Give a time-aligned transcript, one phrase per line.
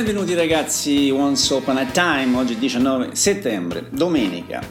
[0.00, 4.66] Benvenuti ragazzi, Once Upon a Time, oggi 19 settembre, domenica,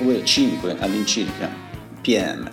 [0.00, 1.48] ore 5 all'incirca
[2.00, 2.50] PM.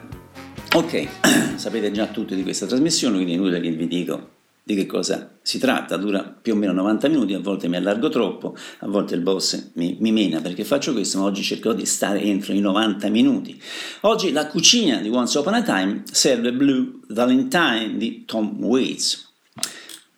[0.75, 1.07] Ok,
[1.57, 4.29] sapete già tutti di questa trasmissione, quindi è inutile che vi dico
[4.61, 8.09] di che cosa si tratta, dura più o meno 90 minuti, a volte mi allargo
[8.09, 11.87] troppo, a volte il boss mi, mi mena perché faccio questo, ma oggi cercherò di
[11.87, 13.59] stare entro i 90 minuti.
[14.01, 19.28] Oggi la cucina di Once Upon a Time serve Blue Valentine di Tom Waits.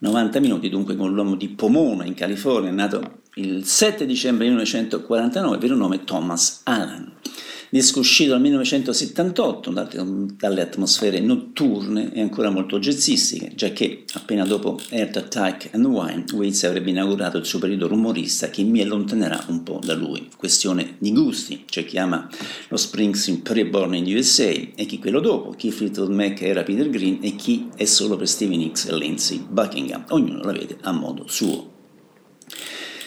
[0.02, 5.76] 90 minuti dunque con l'uomo di Pomona in California, nato il 7 dicembre 1949, vero
[5.76, 7.12] nome Thomas Allen
[7.72, 9.72] disco uscito nel 1978
[10.38, 16.26] dalle atmosfere notturne e ancora molto jazzistiche, già che appena dopo Earth Attack and Wine
[16.34, 20.28] Waits avrebbe inaugurato il suo periodo rumorista che mi allontanerà un po' da lui.
[20.36, 22.28] Questione di gusti, c'è chi ama
[22.68, 27.20] lo Springsteen pre-born in USA e chi quello dopo, chi Fleetwood Mac era Peter Green
[27.22, 31.26] e chi è solo per Stevie Nicks e Lindsay Buckingham, ognuno la vede a modo
[31.26, 31.70] suo.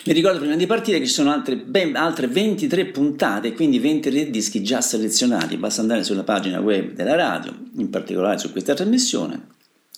[0.05, 4.28] Vi ricordo prima di partire che ci sono altre, ben, altre 23 puntate, quindi 23
[4.28, 5.56] dischi già selezionati.
[5.56, 9.46] Basta andare sulla pagina web della radio, in particolare su questa trasmissione,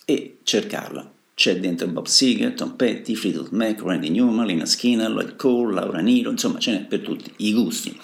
[0.04, 1.12] e cercarla.
[1.34, 5.98] C'è dentro Bob Seger, Tom Petty, Fleetwood Mac, Randy Newman, Lina Skinner, Lloyd Cole, Laura
[5.98, 7.98] Niro, insomma ce n'è per tutti i gusti.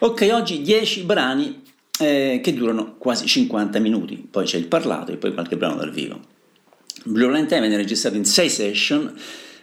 [0.00, 1.62] Ok, oggi 10 brani
[1.98, 5.92] eh, che durano quasi 50 minuti, poi c'è il parlato e poi qualche brano dal
[5.92, 6.20] vivo.
[7.04, 9.14] Blue Valentine venne registrato in 6 session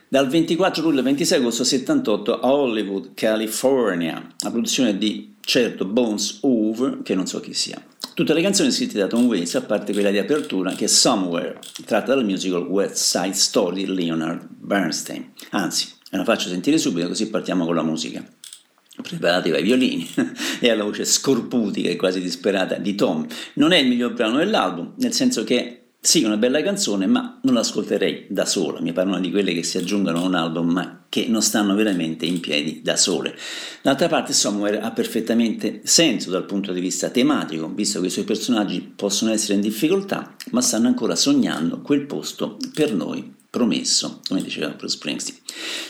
[0.09, 6.39] dal 24 luglio al 26 agosto 78 a Hollywood, California, la produzione di certo Bones
[6.41, 7.81] Over, che non so chi sia.
[8.15, 11.59] Tutte le canzoni scritte da Tom Waits, a parte quella di apertura, che è Somewhere,
[11.85, 15.31] tratta dal musical West Side Story di Leonard Bernstein.
[15.51, 18.25] Anzi, ve la faccio sentire subito così partiamo con la musica.
[19.01, 20.09] Preparatevi ai violini
[20.59, 23.25] e alla voce scorputica e quasi disperata di Tom.
[23.53, 27.55] Non è il miglior brano dell'album, nel senso che sì, una bella canzone, ma non
[27.55, 28.79] l'ascolterei da sola.
[28.79, 32.25] Mi parlano di quelle che si aggiungono a un album, ma che non stanno veramente
[32.25, 33.35] in piedi da sole.
[33.81, 38.23] D'altra parte, Somewhere ha perfettamente senso dal punto di vista tematico, visto che i suoi
[38.23, 44.41] personaggi possono essere in difficoltà, ma stanno ancora sognando quel posto per noi promesso, come
[44.41, 45.39] diceva Bruce Springsteen.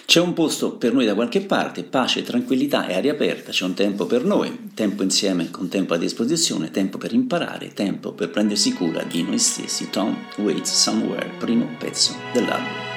[0.05, 3.73] C'è un posto per noi da qualche parte, pace, tranquillità e aria aperta, c'è un
[3.73, 8.73] tempo per noi, tempo insieme con tempo a disposizione, tempo per imparare, tempo per prendersi
[8.73, 9.89] cura di noi stessi.
[9.89, 12.87] Tom Waits Somewhere, primo pezzo dell'album.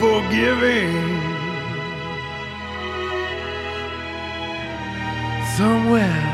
[0.00, 1.20] forgiving.
[5.56, 6.33] Somewhere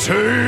[0.00, 0.39] two.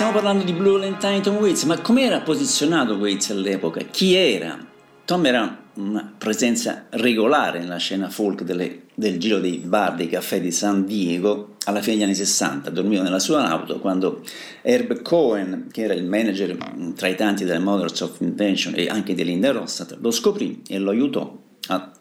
[0.00, 3.82] Stiamo parlando di Blue Valentine Tom Waits, ma com'era posizionato Waits all'epoca?
[3.82, 4.58] Chi era?
[5.04, 10.40] Tom era una presenza regolare nella scena folk delle, del giro dei bar dei caffè
[10.40, 12.70] di San Diego alla fine degli anni 60.
[12.70, 14.22] Dormiva nella sua auto quando
[14.62, 18.88] Herb Cohen, che era il manager mh, tra i tanti delle Mothers of Invention e
[18.88, 21.92] anche di Linda Ronstadt, lo scoprì e lo aiutò a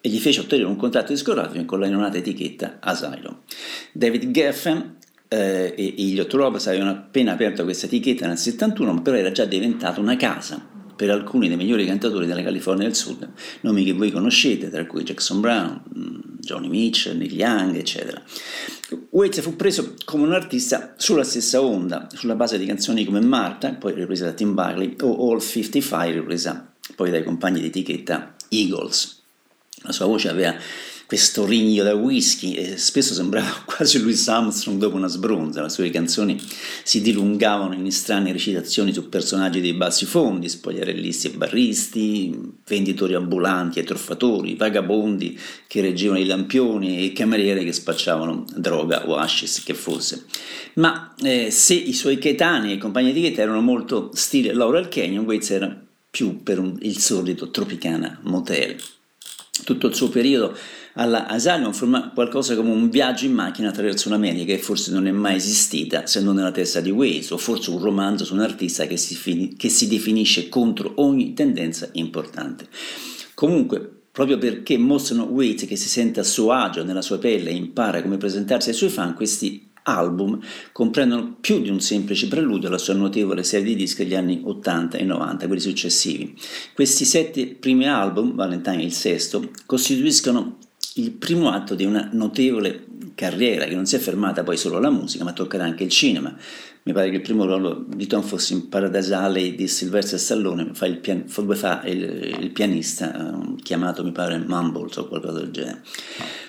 [0.00, 3.38] e gli fece ottenere un contratto discografico con la neonata etichetta Asylum.
[3.92, 4.97] David Geffen
[5.28, 9.44] eh, e Elliot Roberts avevano appena aperto questa etichetta nel 71, ma però era già
[9.44, 13.30] diventata una casa per alcuni dei migliori cantatori della California del Sud,
[13.60, 15.80] nomi che voi conoscete, tra cui Jackson Brown,
[16.40, 18.20] Johnny Mitchell, Neil Young, eccetera.
[19.10, 23.74] Waits fu preso come un artista sulla stessa onda, sulla base di canzoni come Martha,
[23.74, 29.22] poi ripresa da Tim Buckley, o All 55, ripresa poi dai compagni di etichetta Eagles.
[29.82, 30.56] La sua voce aveva
[31.08, 35.62] questo rigno da whisky e spesso sembrava quasi Louis Armstrong dopo una sbronza.
[35.62, 36.38] Le sue canzoni
[36.82, 43.78] si dilungavano in strane recitazioni su personaggi dei bassi fondi, spogliarellisti e barristi, venditori ambulanti
[43.78, 49.72] e truffatori, vagabondi che reggevano i lampioni e cameriere che spacciavano droga o hashish che
[49.72, 50.26] fosse.
[50.74, 55.24] Ma eh, se i suoi coetanei e compagni di etichetta erano molto stile Laurel Canyon,
[55.24, 58.76] Waits era più per un, il solito Tropicana Motel
[59.64, 60.56] tutto il suo periodo
[60.94, 65.12] alla Asylum forma qualcosa come un viaggio in macchina attraverso un'America che forse non è
[65.12, 68.86] mai esistita se non nella testa di Waze o forse un romanzo su un artista
[68.86, 72.66] che si, fini, che si definisce contro ogni tendenza importante.
[73.34, 77.54] Comunque, proprio perché mostrano Waits che si sente a suo agio nella sua pelle e
[77.54, 80.40] impara come presentarsi ai suoi fan, questi album
[80.72, 84.98] comprendono più di un semplice preludio alla sua notevole serie di dischi degli anni 80
[84.98, 86.36] e 90, quelli successivi.
[86.74, 90.58] Questi sette primi album, Valentine il sesto, costituiscono
[90.94, 94.90] il primo atto di una notevole carriera che non si è fermata poi solo alla
[94.90, 96.36] musica, ma toccherà anche il cinema.
[96.84, 100.70] Mi pare che il primo ruolo di Tom fosse in Paradise Alley di Sylvester Stallone,
[100.72, 105.50] fa il, pian, fa il, il pianista uh, chiamato mi pare Mumbles o qualcosa del
[105.50, 105.82] genere.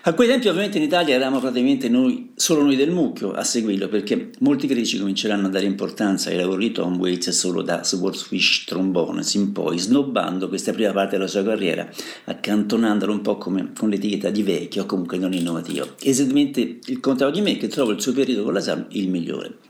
[0.04, 3.90] A quei tempi ovviamente in Italia eravamo praticamente noi, solo noi del mucchio a seguirlo
[3.90, 8.64] perché molti critici cominceranno a dare importanza ai lavori di Tom Waits solo da Swordfish
[8.66, 11.90] Trombones in poi, snobbando questa prima parte della sua carriera,
[12.26, 15.96] accantonandola un po' come con l'etichetta di vecchio comunque non innovativo.
[16.02, 19.69] Esattamente il contrario di me che trovo il suo periodo con la Sam il migliore.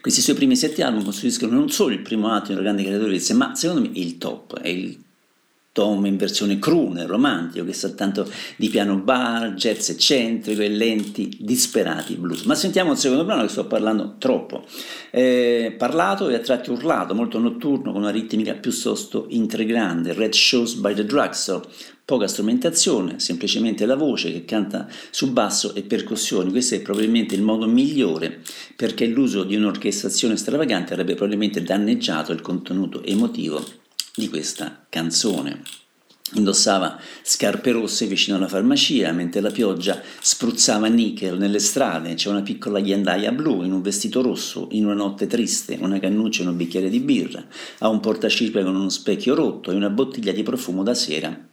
[0.00, 3.34] Questi suoi primi sette album costituiscono non solo il primo atto di una grande creatrice,
[3.34, 4.98] ma secondo me il top, è il
[5.72, 11.36] Tom in versione crooner, romantico, che sa tanto di piano bar, jazz eccentrico e lenti,
[11.38, 12.42] disperati blues.
[12.42, 14.64] Ma sentiamo il secondo brano che sto parlando troppo.
[15.10, 20.74] Eh, parlato e a tratti urlato, molto notturno, con una ritmica piuttosto intrigante, Red Shows
[20.74, 21.66] by the Drugstore,
[22.04, 26.50] poca strumentazione, semplicemente la voce che canta su basso e percussioni.
[26.50, 28.40] Questo è probabilmente il modo migliore
[28.74, 33.86] perché l'uso di un'orchestrazione stravagante avrebbe probabilmente danneggiato il contenuto emotivo
[34.18, 35.62] di questa canzone.
[36.34, 42.12] Indossava scarpe rosse vicino alla farmacia, mentre la pioggia spruzzava nickel nelle strade.
[42.14, 46.42] C'è una piccola ghiandaia blu in un vestito rosso, in una notte triste, una cannuccia
[46.42, 47.42] e un bicchiere di birra.
[47.78, 51.48] Ha un portacirpe con uno specchio rotto e una bottiglia di profumo da sera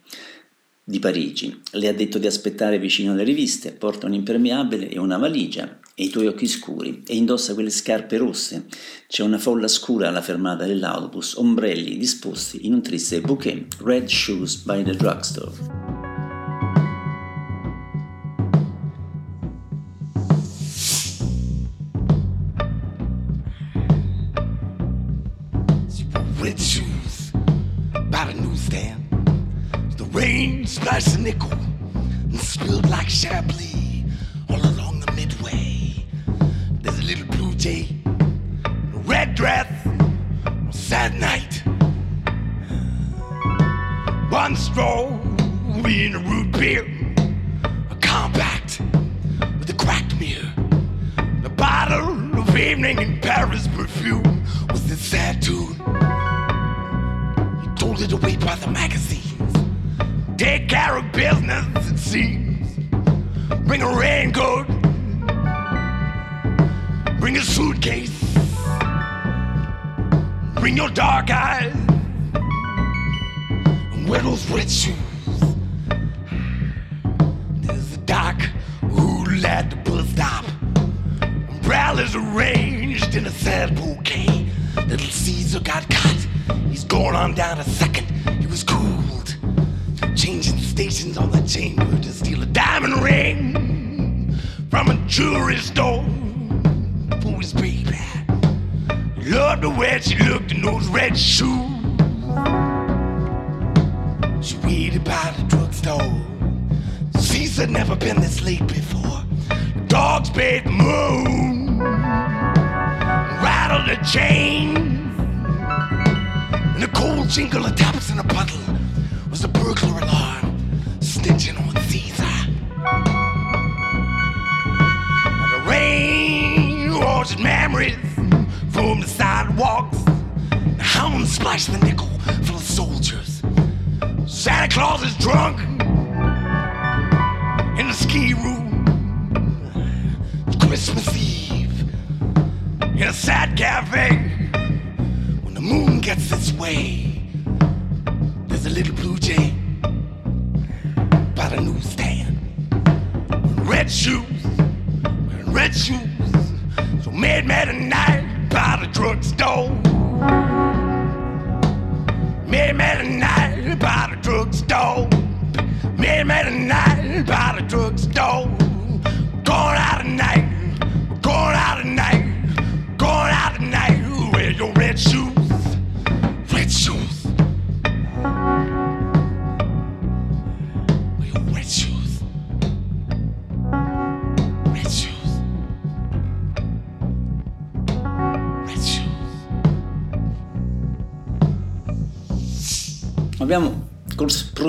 [0.88, 1.62] di Parigi.
[1.72, 6.04] Le ha detto di aspettare vicino alle riviste, porta un impermeabile e una valigia e
[6.04, 8.66] i tuoi occhi scuri e indossa quelle scarpe rosse.
[9.08, 14.62] C'è una folla scura alla fermata dell'autobus, ombrelli disposti in un triste bouquet, Red Shoes
[14.62, 15.95] by the Drugstore.
[30.68, 31.52] Splashed nickel.
[31.52, 33.75] And spilled like Chablis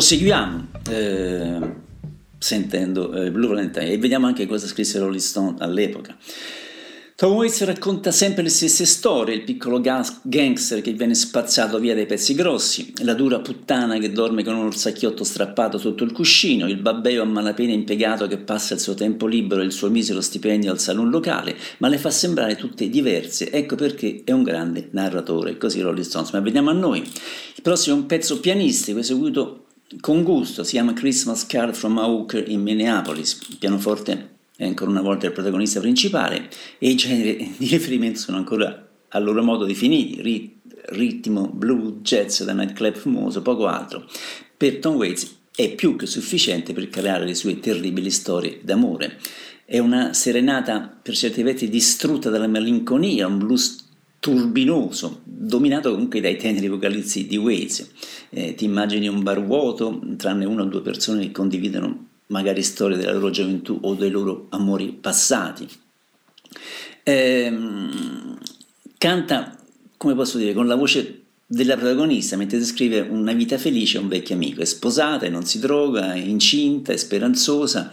[0.07, 1.59] proseguiamo eh,
[2.37, 6.15] sentendo eh, Blue Valentine e vediamo anche cosa scrisse Rolling Stone all'epoca.
[7.17, 11.93] Tom Waits racconta sempre le stesse storie, il piccolo gas- gangster che viene spazzato via
[11.93, 16.69] dai pezzi grossi, la dura puttana che dorme con un orsacchiotto strappato sotto il cuscino,
[16.69, 20.21] il babbeo a malapena impiegato che passa il suo tempo libero e il suo misero
[20.21, 24.87] stipendio al salon locale, ma le fa sembrare tutte diverse, ecco perché è un grande
[24.91, 26.31] narratore, così Rolling Stones.
[26.31, 26.99] Ma veniamo a noi.
[26.99, 29.63] Il prossimo è un pezzo pianistico eseguito
[30.01, 34.89] con gusto, si chiama Christmas Card from a Hooker in Minneapolis, il pianoforte è ancora
[34.89, 39.65] una volta il protagonista principale e i generi di riferimento sono ancora a loro modo
[39.65, 40.55] definiti, rit-
[40.89, 44.05] ritmo, blues, jazz da nightclub famoso, poco altro.
[44.57, 49.19] Per Tom Waits è più che sufficiente per creare le sue terribili storie d'amore.
[49.63, 53.86] È una serenata per certi versi distrutta dalla malinconia, un blues
[54.19, 57.89] turbinoso, dominato comunque dai teneri vocalizzi di Waits.
[58.29, 62.97] Eh, ti immagini un bar vuoto, tranne una o due persone che condividono magari storie
[62.97, 65.67] della loro gioventù o dei loro amori passati.
[67.03, 68.37] Ehm,
[68.97, 69.57] canta,
[69.95, 74.09] come posso dire, con la voce della protagonista mentre descrive una vita felice a un
[74.09, 74.61] vecchio amico.
[74.61, 77.91] È sposata, e non si droga, è incinta, è speranzosa.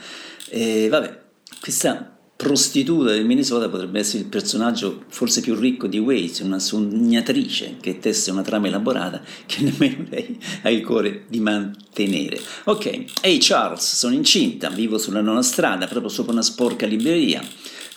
[0.49, 1.21] E vabbè,
[1.61, 7.77] questa prostituta del Minnesota potrebbe essere il personaggio forse più ricco di Waits, una sognatrice
[7.81, 12.41] che tesse una trama elaborata che nemmeno lei ha il cuore di mantenere.
[12.65, 17.43] Ok, ehi hey Charles, sono incinta, vivo sulla nona strada, proprio sopra una sporca libreria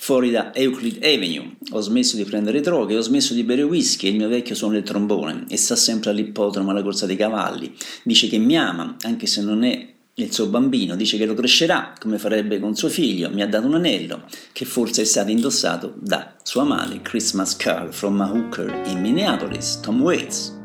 [0.08, 1.58] fuori da Euclid Avenue.
[1.72, 4.78] Ho smesso di prendere droghe, ho smesso di bere whisky e il mio vecchio suona
[4.78, 7.74] il trombone e sta sempre all'ippodromo alla corsa dei cavalli.
[8.04, 11.94] Dice che mi ama, anche se non è il suo bambino, dice che lo crescerà
[12.00, 13.30] come farebbe con suo figlio.
[13.30, 17.02] Mi ha dato un anello che forse è stato indossato da sua madre.
[17.04, 20.56] Christmas Card from a Hooker in Minneapolis, Tom Waits.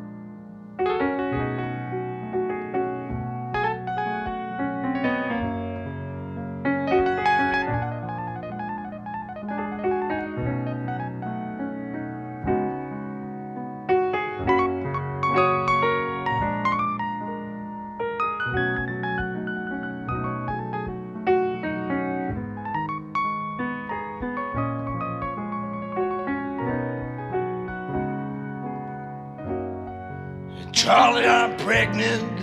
[30.83, 32.41] Charlie, I'm pregnant.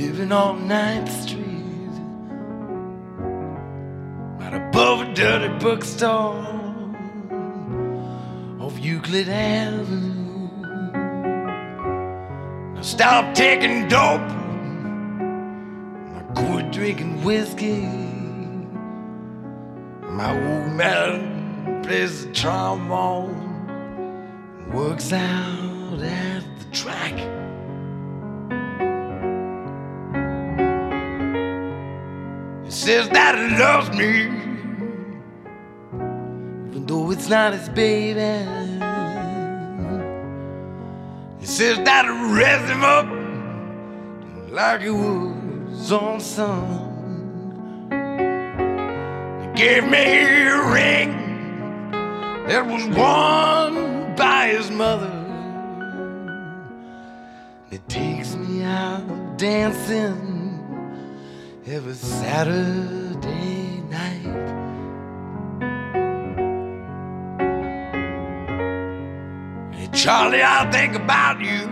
[0.00, 1.90] living on Ninth Street,
[4.38, 6.36] right above a dirty bookstore
[8.60, 10.48] off Euclid Avenue.
[12.78, 14.30] I stopped taking dope,
[16.18, 17.82] I quit drinking whiskey.
[20.06, 23.34] My old man plays the trombone
[24.72, 27.14] works out at the track.
[32.64, 34.24] He says that he loves me,
[36.68, 38.46] even though it's not his baby.
[41.40, 43.06] He says that he raised him up
[44.50, 46.86] like he was on son.
[49.40, 51.10] He gave me a ring
[52.46, 55.17] that was worn by his mother.
[59.38, 60.34] Dancing
[61.64, 64.48] every Saturday night.
[69.72, 71.68] Hey, Charlie, I think about you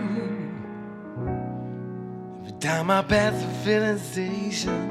[2.39, 4.89] every time I pass the filling station.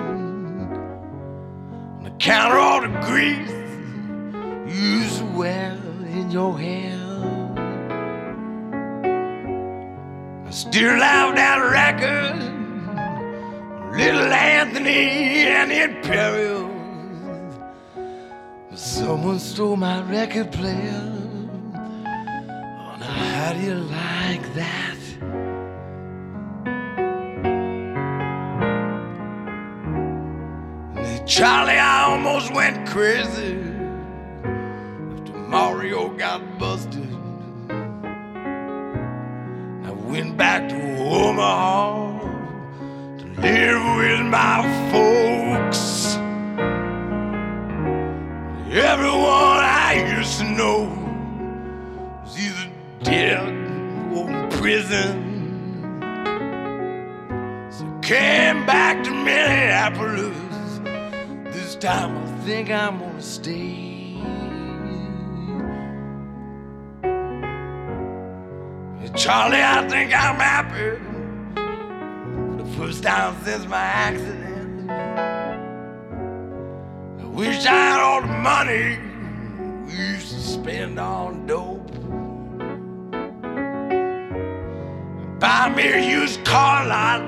[1.96, 3.50] And the counter, all the grease
[4.68, 5.78] you wear
[6.08, 7.00] in your hair.
[10.46, 12.55] I still have that record,
[13.96, 16.70] Little Anthony and the Imperials.
[18.74, 21.02] Someone stole my record player.
[21.74, 24.96] Oh, now how do you like that?
[31.26, 33.56] Charlie, I almost went crazy
[35.14, 37.08] after Mario got busted.
[39.84, 42.15] I went back to Omaha
[43.38, 46.16] live with my folks.
[48.72, 50.84] Everyone I used to know
[52.24, 52.70] is either
[53.02, 53.48] dead
[54.12, 55.98] or in prison.
[57.70, 60.36] So I came back to Minneapolis.
[61.54, 63.76] This time I think I'm gonna stay.
[69.14, 71.15] Charlie, I think I'm happy.
[72.76, 74.90] First time since my accident.
[77.20, 78.98] I wish I had all the money
[79.86, 81.90] we used to spend on dope.
[85.40, 87.22] Buy me a used car lot.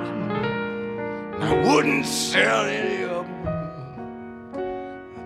[1.41, 4.55] I wouldn't sell any of them.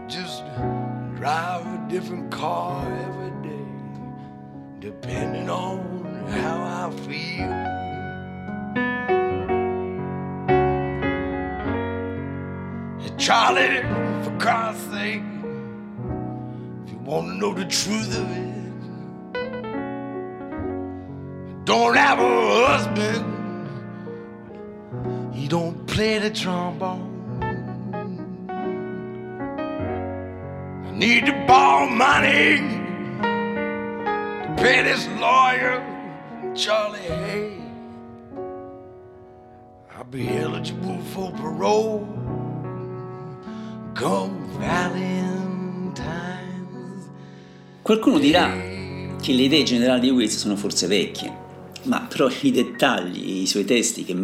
[0.08, 0.44] Just
[1.16, 3.66] drive a different car every day,
[4.78, 7.81] depending on how I feel.
[13.22, 13.82] Charlie,
[14.24, 15.22] for God's sake,
[16.84, 18.52] if you want to know the truth of it,
[21.64, 23.24] don't have a husband.
[25.32, 27.38] He don't play the trombone.
[30.84, 32.58] I need to borrow money
[33.22, 35.80] to pay this lawyer.
[36.56, 37.62] Charlie Hay.
[39.94, 42.21] I'll be eligible for parole.
[47.82, 48.52] Qualcuno dirà
[49.20, 51.32] che le idee generali di Wills sono forse vecchie,
[51.84, 54.16] ma però i dettagli, i suoi testi che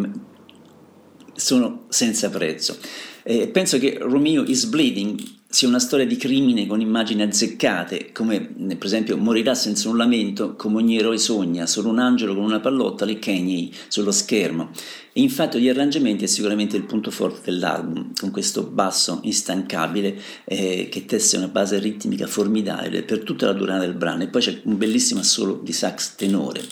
[1.35, 2.77] sono senza prezzo.
[3.23, 8.41] Eh, penso che Romeo is Bleeding sia una storia di crimine con immagini azzeccate, come
[8.43, 12.61] per esempio morirà senza un lamento, come ogni eroe sogna, solo un angelo con una
[12.61, 14.71] pallotta, le Kanye sullo schermo.
[15.11, 20.89] E infatti gli arrangiamenti è sicuramente il punto forte dell'album, con questo basso instancabile eh,
[20.91, 24.61] che tesse una base ritmica formidabile per tutta la durata del brano e poi c'è
[24.65, 26.63] un bellissimo assolo di sax tenore.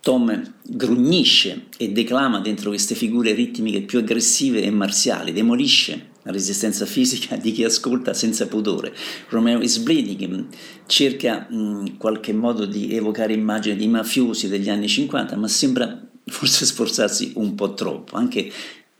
[0.00, 6.84] Tom grugnisce e declama dentro queste figure ritmiche più aggressive e marziali, demolisce la resistenza
[6.86, 8.92] fisica di chi ascolta senza pudore.
[9.28, 10.46] Romeo is Bleeding
[10.86, 16.66] cerca in qualche modo di evocare immagini di mafiosi degli anni 50, ma sembra forse
[16.66, 18.50] sforzarsi un po' troppo, anche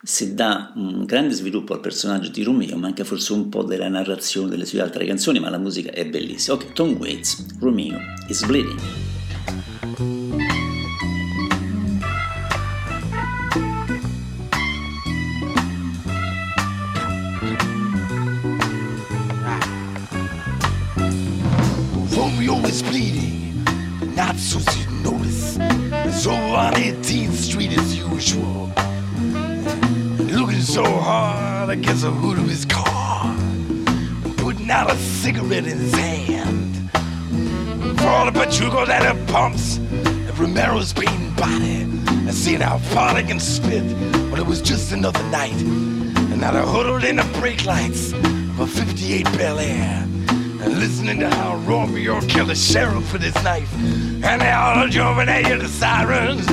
[0.01, 4.49] se dà un grande sviluppo al personaggio di Romeo, manca forse un po' della narrazione
[4.49, 6.55] delle sue altre canzoni, ma la musica è bellissima.
[6.55, 8.81] Ok, Tom Waits, Romeo is Bleeding.
[24.39, 25.57] So you notice.
[25.59, 28.71] It's over on 18th Street as usual.
[30.19, 33.35] Looking so hard against the hood of his car,
[34.37, 36.91] putting out a cigarette in his hand.
[37.99, 43.15] For all the pachuco that it pumps, of Romero's beaten body, and seeing how far
[43.15, 43.85] they can spit.
[44.31, 48.61] Well, it was just another night, and now they're huddled in the brake lights of
[48.61, 50.06] a 58 Bel Air.
[50.67, 53.73] And listening to how Romeo killed the sheriff with his knife.
[54.25, 56.45] And they all jumping at you, the sirens.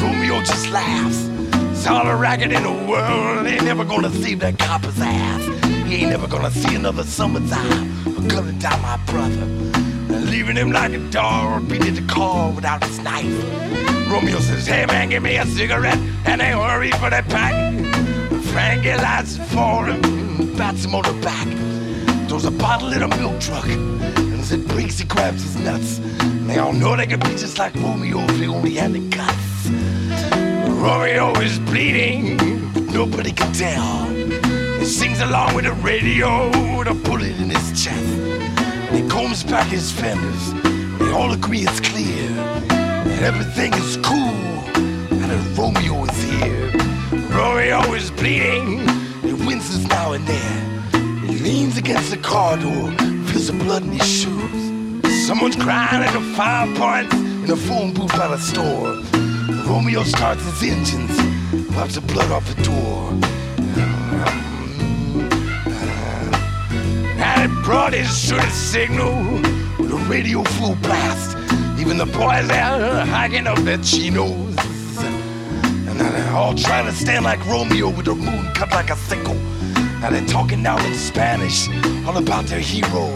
[0.00, 1.26] Romeo just laughs.
[1.72, 3.44] It's all a racket in the world.
[3.44, 5.44] They ain't never gonna save that copper's ass.
[5.86, 9.42] He ain't never gonna see another summertime for cutting down my brother.
[9.42, 13.26] And leaving him like a dog beating the car without his knife.
[14.08, 15.98] Romeo says, hey man, give me a cigarette.
[16.24, 17.52] And they hurry for that pack.
[18.44, 21.65] Frankie lights for him, bats him on the back.
[22.28, 23.66] Throws a bottle in a milk truck.
[23.66, 26.00] And as it breaks, he grabs his nuts.
[26.20, 28.98] And they all know they can be just like Romeo if they only had the
[28.98, 29.68] guts.
[30.68, 32.36] Romeo is bleeding,
[32.92, 34.06] nobody can tell.
[34.78, 37.96] He sings along with the radio with a bullet in his chest.
[37.96, 40.52] And he combs back his fenders.
[40.98, 42.28] They all agree it's clear.
[42.70, 44.34] And everything is cool.
[45.20, 46.72] And that Romeo is here.
[47.30, 48.86] Romeo is bleeding.
[49.22, 50.65] He winces now and then.
[51.26, 52.92] He leans against the car door,
[53.26, 55.26] feels the blood in his shoes.
[55.26, 59.02] Someone's crying at the fire points in a phone booth by the store.
[59.66, 61.16] Romeo starts his engines,
[61.74, 63.10] wipes the blood off the door.
[63.76, 63.82] Uh,
[64.22, 64.40] uh,
[65.66, 66.36] uh,
[67.18, 69.12] and it brought his shooting signal
[69.80, 71.36] with a radio full blast.
[71.80, 74.56] Even the boys there hiking up their chinos.
[74.98, 78.96] And now they're all trying to stand like Romeo with their moon cut like a
[78.96, 79.35] sickle.
[80.06, 81.68] Now they're talking now in Spanish,
[82.06, 83.12] all about their hero.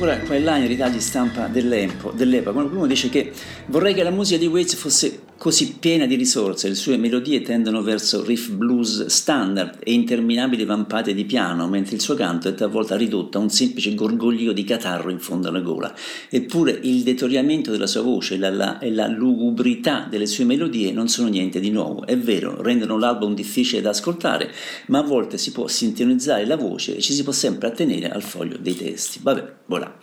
[0.00, 2.52] Ancora quel line i ritagli stampa dell'epoca.
[2.52, 3.32] Qualcuno dice che
[3.66, 7.80] vorrei che la musica di Waits fosse così piena di risorse, le sue melodie tendono
[7.80, 12.96] verso riff blues standard e interminabili vampate di piano, mentre il suo canto è talvolta
[12.96, 15.94] ridotto a un semplice gorgoglio di catarro in fondo alla gola.
[16.28, 20.90] Eppure il deterioramento della sua voce e la, la- e la lugubrità delle sue melodie
[20.90, 22.04] non sono niente di nuovo.
[22.04, 24.52] È vero, rendono l'album difficile da ascoltare,
[24.88, 28.22] ma a volte si può sintonizzare la voce e ci si può sempre attenere al
[28.22, 29.20] foglio dei testi.
[29.22, 29.96] Vabbè, voilà.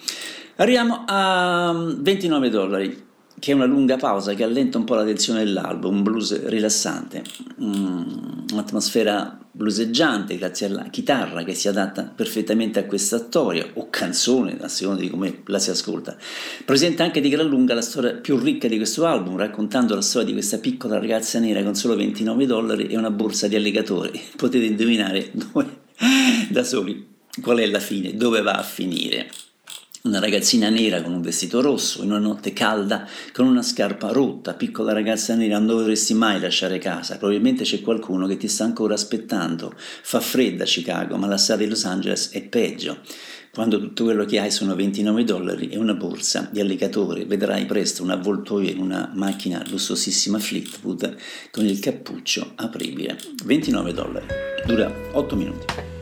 [0.56, 3.05] Arriviamo a 29 dollari
[3.40, 7.24] che è una lunga pausa che allenta un po' la tensione dell'album, un blues rilassante,
[7.62, 14.58] mm, un'atmosfera bluseggiante grazie alla chitarra che si adatta perfettamente a questa storia o canzone
[14.60, 16.18] a seconda di come la si ascolta.
[16.66, 20.28] Presenta anche di gran lunga la storia più ricca di questo album, raccontando la storia
[20.28, 24.22] di questa piccola ragazza nera con solo 29 dollari e una borsa di alligatori.
[24.36, 25.32] Potete indovinare
[26.50, 29.30] da soli qual è la fine, dove va a finire.
[30.06, 34.54] Una ragazzina nera con un vestito rosso, in una notte calda, con una scarpa rotta,
[34.54, 38.94] piccola ragazza nera, non dovresti mai lasciare casa, probabilmente c'è qualcuno che ti sta ancora
[38.94, 39.74] aspettando.
[39.76, 43.00] Fa fredda a Chicago, ma la strada di Los Angeles è peggio.
[43.52, 48.04] Quando tutto quello che hai sono 29 dollari e una borsa di alligatore, vedrai presto
[48.04, 51.16] un avvoltoio in una macchina lussosissima Fleetwood
[51.50, 53.18] con il cappuccio apribile.
[53.44, 54.28] 29 dollari,
[54.68, 55.95] dura 8 minuti.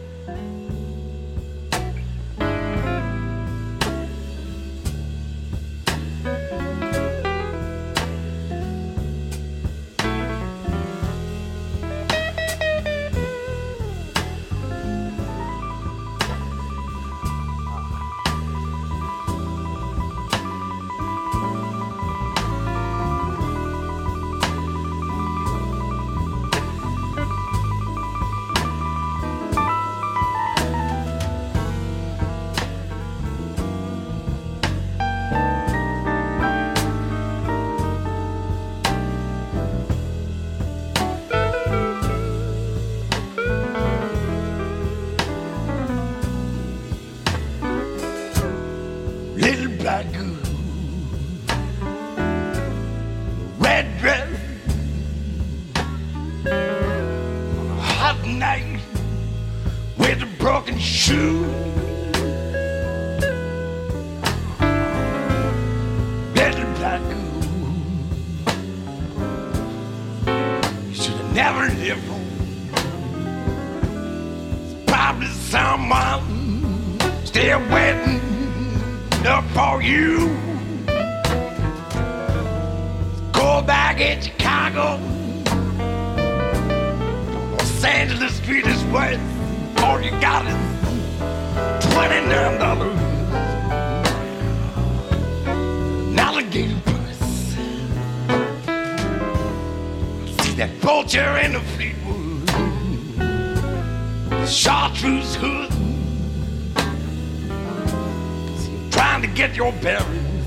[109.23, 110.45] to get your bearings.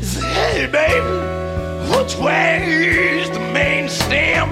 [0.00, 1.00] Say, hey, baby,
[1.90, 4.48] which way is the main stem?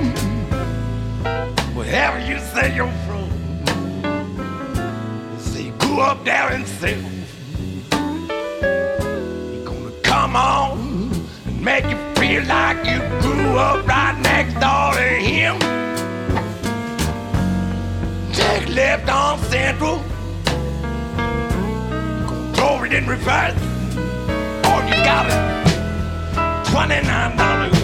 [1.76, 3.30] Wherever you say you're from.
[5.32, 6.98] You say, up there and say,
[9.52, 11.12] you're gonna come on
[11.46, 15.56] and make you feel like you grew up right next door to him.
[18.32, 20.02] Take left on Central
[22.86, 23.54] it in reverse,
[24.68, 25.40] or you got it.
[26.70, 27.76] Twenty-nine dollars.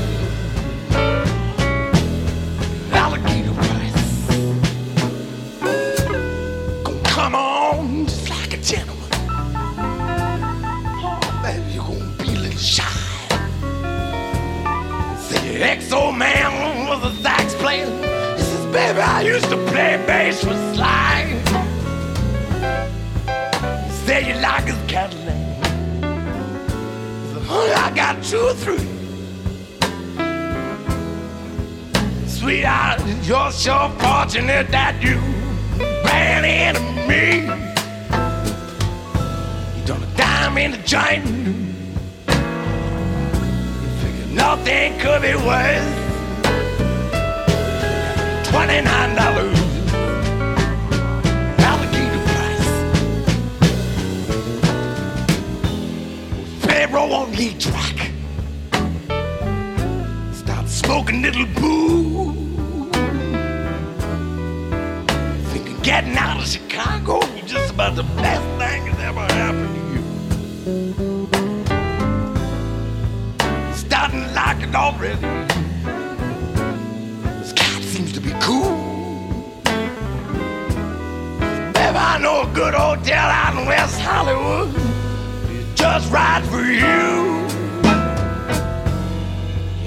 [2.93, 4.27] Alligator price.
[6.85, 9.09] Gonna come on just like a gentleman.
[11.05, 12.85] Oh, baby, you gonna be a little shy.
[15.19, 17.87] Say your ex-old man was a sax player.
[18.37, 21.43] He says, baby, I used to play bass with Sly
[24.13, 24.82] say you like his
[27.45, 28.79] Honey, I got two or three.
[32.27, 35.19] Sweetheart, you're so fortunate that you
[36.05, 37.43] ran into me.
[39.79, 41.27] You done a dime in the joint.
[43.83, 46.03] You figure nothing could be worth
[48.47, 49.62] $29.
[56.93, 58.11] row on the track.
[60.35, 62.35] start smoking, little boo.
[65.53, 69.83] Thinking getting out of Chicago was just about the best thing that ever happened to
[69.95, 70.03] you.
[73.75, 75.21] Starting to already.
[77.39, 78.77] This cat seems to be cool.
[81.73, 84.82] Baby, I know a good hotel out in West Hollywood
[85.83, 87.43] just right for you.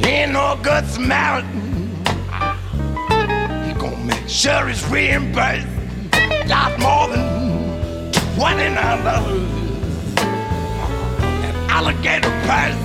[0.06, 1.96] Ain't no good Samaritan.
[3.66, 5.66] He gonna make sure he's reimbursed.
[6.50, 9.50] Got more than twenty nine dollars.
[11.48, 12.85] An alligator purse.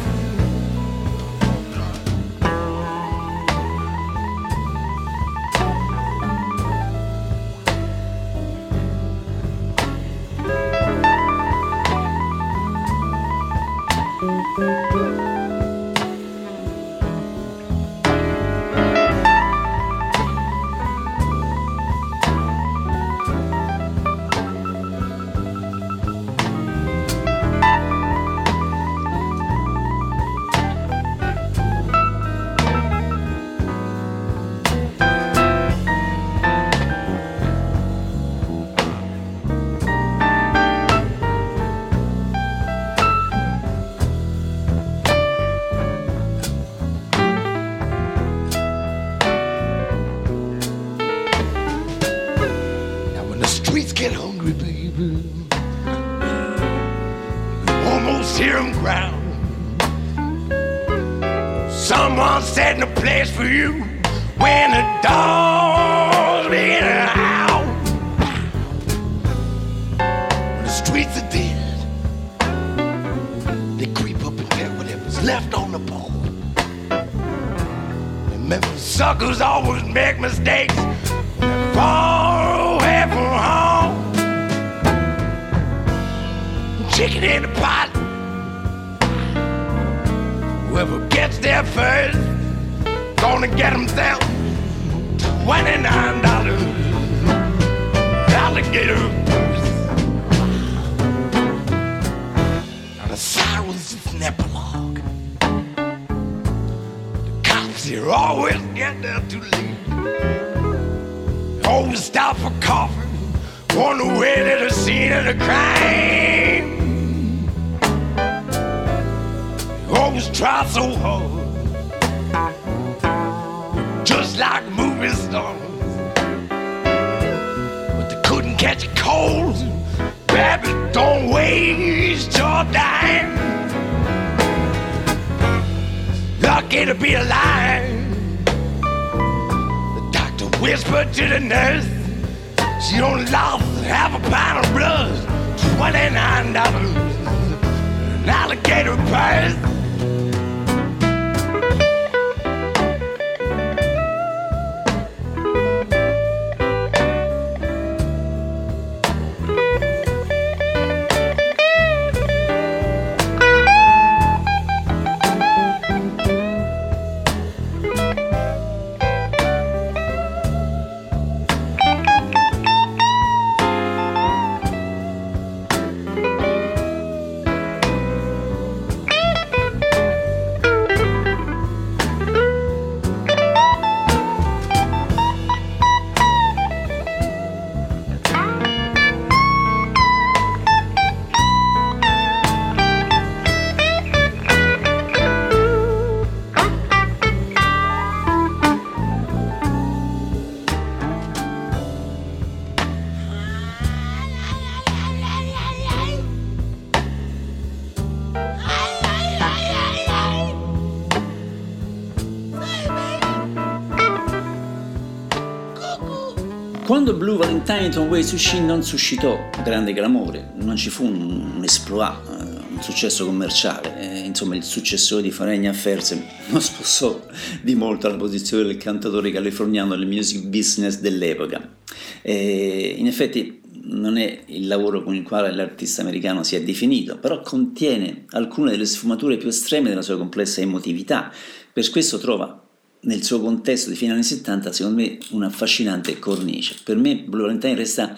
[217.64, 222.82] Tom Waits uscì non suscitò grande clamore, non ci fu un, un exploit, eh, un
[222.82, 226.16] successo commerciale, eh, insomma il successore di Faregna Affairs
[226.50, 227.26] non spossò
[227.62, 231.76] di molto la posizione del cantatore californiano nel music business dell'epoca.
[232.22, 237.18] Eh, in effetti non è il lavoro con il quale l'artista americano si è definito,
[237.18, 241.32] però contiene alcune delle sfumature più estreme della sua complessa emotività,
[241.72, 242.69] per questo trova
[243.02, 246.76] nel suo contesto di fine anni 70, secondo me, una affascinante cornice.
[246.82, 248.16] Per me Blue Valentine resta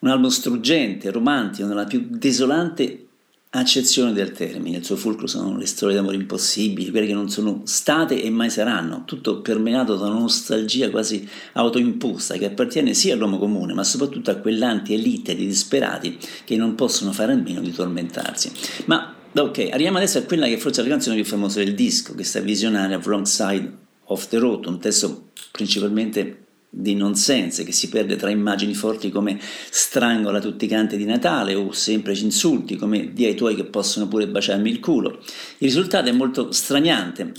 [0.00, 3.08] un album struggente, romantico, nella più desolante
[3.50, 4.78] accezione del termine.
[4.78, 8.50] Il suo fulcro sono le storie d'amore impossibili, quelle che non sono state e mai
[8.50, 14.30] saranno, tutto permeato da una nostalgia quasi autoimposta che appartiene sia all'uomo comune, ma soprattutto
[14.30, 18.52] a quell'anti-elite di disperati che non possono fare a meno di tormentarsi.
[18.86, 22.14] Ma ok, arriviamo adesso a quella che forse è la canzone più famosa del disco,
[22.14, 28.16] questa visionaria Wrong Side Off the Road, un testo principalmente di nonsense che si perde
[28.16, 29.40] tra immagini forti come
[29.70, 34.06] strangola tutti i canti di Natale o semplici insulti come di ai tuoi che possono
[34.06, 35.18] pure baciarmi il culo.
[35.58, 37.32] Il risultato è molto straniante,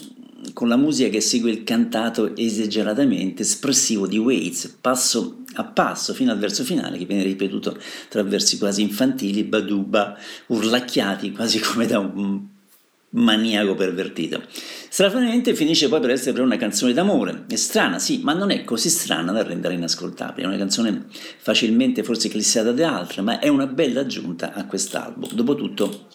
[0.53, 6.31] con la musica che segue il cantato esageratamente espressivo di Waits, passo a passo fino
[6.31, 10.17] al verso finale che viene ripetuto tra versi quasi infantili, baduba,
[10.47, 12.41] urlacchiati quasi come da un
[13.11, 14.43] maniaco pervertito.
[14.91, 17.45] Stranamente finisce poi per essere una canzone d'amore.
[17.47, 20.45] È strana, sì, ma non è così strana da rendere inascoltabile.
[20.45, 21.05] È una canzone
[21.37, 25.31] facilmente forse eclissata da altre, ma è una bella aggiunta a quest'album.
[25.33, 26.07] Dopotutto,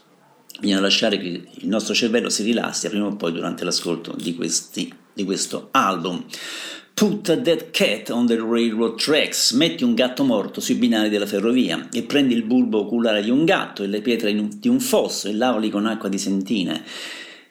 [0.59, 4.93] bisogna lasciare che il nostro cervello si rilassi prima o poi durante l'ascolto di, questi,
[5.13, 6.25] di questo album.
[6.95, 11.27] Put a dead cat on the railroad tracks, metti un gatto morto sui binari della
[11.27, 15.29] ferrovia e prendi il bulbo oculare di un gatto e le pietre di un fosso
[15.29, 16.85] e lavali con acqua di sentine.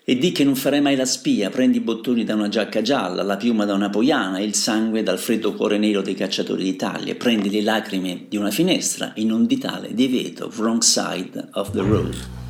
[0.05, 3.23] E di che non farai mai la spia, prendi i bottoni da una giacca gialla,
[3.23, 7.15] la piuma da una poiana e il sangue dal freddo cuore nero dei cacciatori d'Italia,
[7.15, 12.42] prendi le lacrime di una finestra in un ditale divieto, wrong side of the road.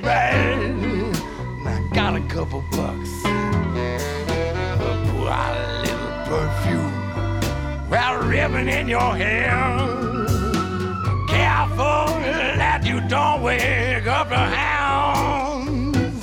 [0.00, 0.60] Bag.
[0.60, 1.16] And
[1.68, 3.10] I got a couple bucks.
[5.10, 7.90] Pour out a little perfume.
[7.90, 9.52] Well, ribbon in your hair.
[11.28, 12.06] Careful
[12.58, 16.22] that you don't wake up the hounds.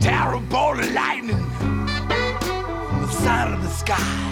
[0.00, 1.86] Terrible lightning from
[3.02, 4.28] the side of the sky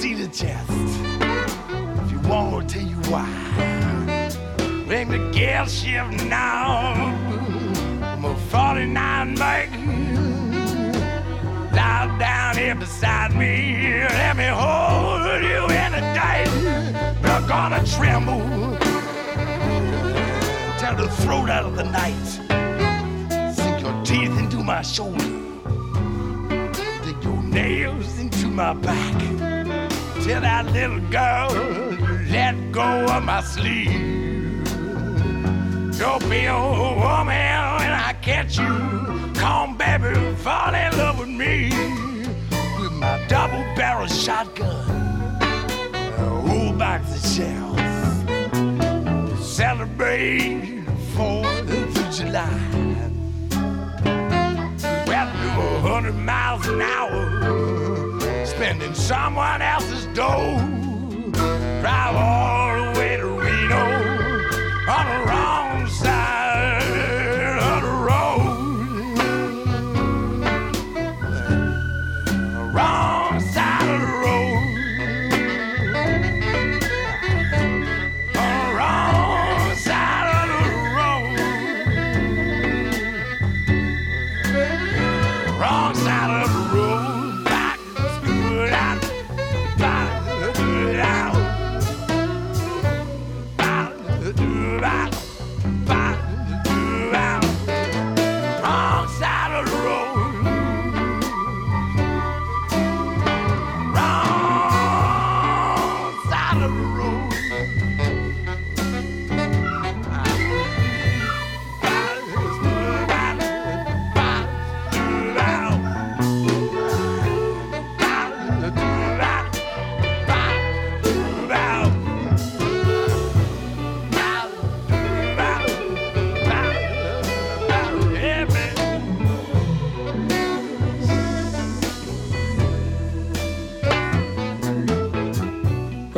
[0.00, 0.70] see the chest.
[0.70, 3.79] If you want, to tell you why.
[5.10, 6.94] The gear shift now.
[8.02, 9.70] I'm a 49 make.
[11.72, 14.04] Lie down here beside me.
[14.04, 16.46] Let me hold you in the day.
[17.22, 18.40] You're gonna tremble.
[20.78, 22.26] Tell the throat out of the night.
[23.54, 25.24] Sink your teeth into my shoulder.
[27.04, 29.18] Dig your nails into my back
[30.22, 31.50] till that little girl
[32.30, 34.19] let go of my sleeve.
[36.00, 38.72] You'll be a woman when I catch you.
[39.34, 41.68] Come, baby, fall in love with me
[42.80, 47.78] with my double barrel shotgun, a whole box of shells.
[49.46, 50.84] Celebrate
[51.14, 52.48] Fourth of July.
[55.06, 60.56] Well, a hundred miles an hour spending someone else's dough.
[61.82, 63.84] Drive all the way to Reno
[64.88, 65.49] on the wrong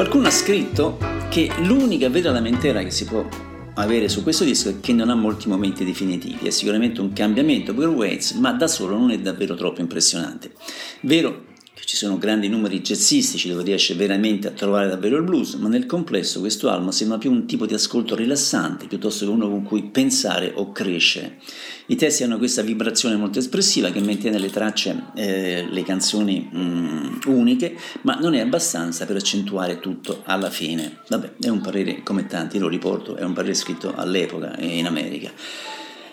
[0.02, 0.98] Qualcuno ha scritto
[1.30, 3.24] che l'unica vera lamentela che si può
[3.74, 7.72] avere su questo disco è che non ha molti momenti definitivi, è sicuramente un cambiamento
[7.72, 10.54] per Waits, ma da solo non è davvero troppo impressionante.
[11.02, 11.44] Vero
[11.82, 15.68] che ci sono grandi numeri jazzistici dove riesce veramente a trovare davvero il blues, ma
[15.68, 19.64] nel complesso questo album sembra più un tipo di ascolto rilassante piuttosto che uno con
[19.64, 21.38] cui pensare o crescere.
[21.86, 27.14] I testi hanno questa vibrazione molto espressiva che mantiene le tracce, eh, le canzoni mm,
[27.26, 30.98] uniche, ma non è abbastanza per accentuare tutto alla fine.
[31.08, 35.32] Vabbè, è un parere come tanti, lo riporto, è un parere scritto all'epoca in America.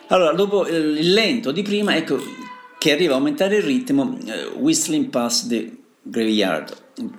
[0.08, 2.48] Allora, dopo il lento di prima, ecco
[2.80, 5.70] che arriva a aumentare il ritmo uh, Whistling Past the
[6.02, 6.76] Graveyard,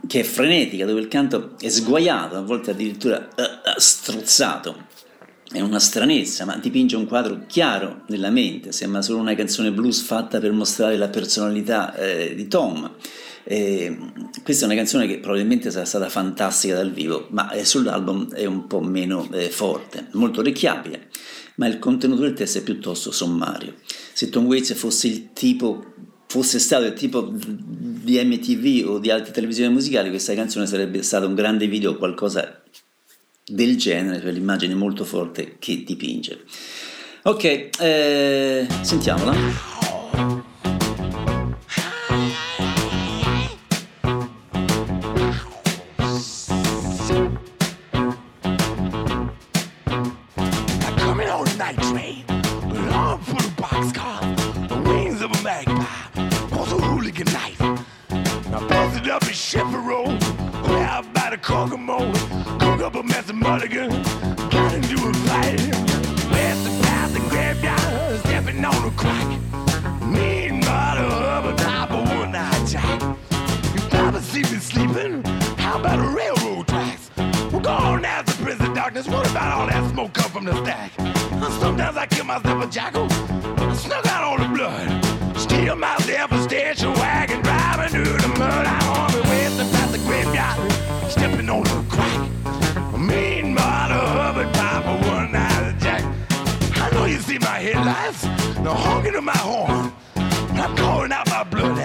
[0.08, 4.88] che è frenetica, dove il canto è sguaiato, a volte addirittura uh, uh, strozzato.
[5.52, 10.00] È una stranezza, ma dipinge un quadro chiaro nella mente, sembra solo una canzone blues
[10.00, 12.88] fatta per mostrare la personalità eh, di Tom.
[13.42, 13.98] Eh,
[14.44, 18.44] questa è una canzone che probabilmente sarà stata fantastica dal vivo, ma eh, sull'album è
[18.44, 21.08] un po' meno eh, forte, molto orecchiabile
[21.60, 23.74] ma il contenuto del testo è piuttosto sommario.
[24.14, 25.92] Se Tom Waits fosse tipo
[26.26, 31.26] fosse stato il tipo di MTV o di altre televisioni musicali, questa canzone sarebbe stata
[31.26, 32.62] un grande video o qualcosa
[33.44, 36.44] del genere, per l'immagine molto forte che dipinge.
[37.24, 39.79] Ok, eh, sentiamola.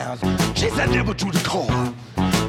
[0.05, 0.55] down.
[0.55, 1.93] She said, nibble to the core.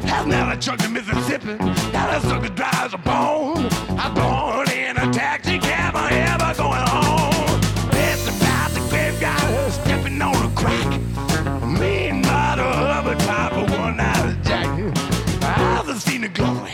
[0.06, 1.54] Has now I truck to Mississippi.
[1.92, 3.68] Now that sucker drives a bone.
[3.98, 5.94] I born in a taxi cab.
[5.96, 7.60] I ever going home.
[7.90, 10.90] Best about the graveyard, stepping on a crack.
[11.80, 14.68] Mean mother of a type of one night jack.
[15.42, 16.72] I've seen the glory.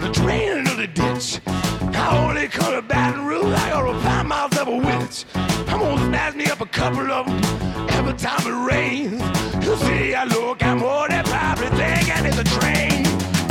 [0.00, 1.40] The draining of the ditch.
[1.46, 3.44] I only come to Baton Rouge.
[3.44, 5.24] I got five miles of a witch.
[5.34, 9.41] I'm gonna snatch me up a couple of them every time it rains.
[9.78, 13.04] See, I look, I'm more than probably thinking it's a train.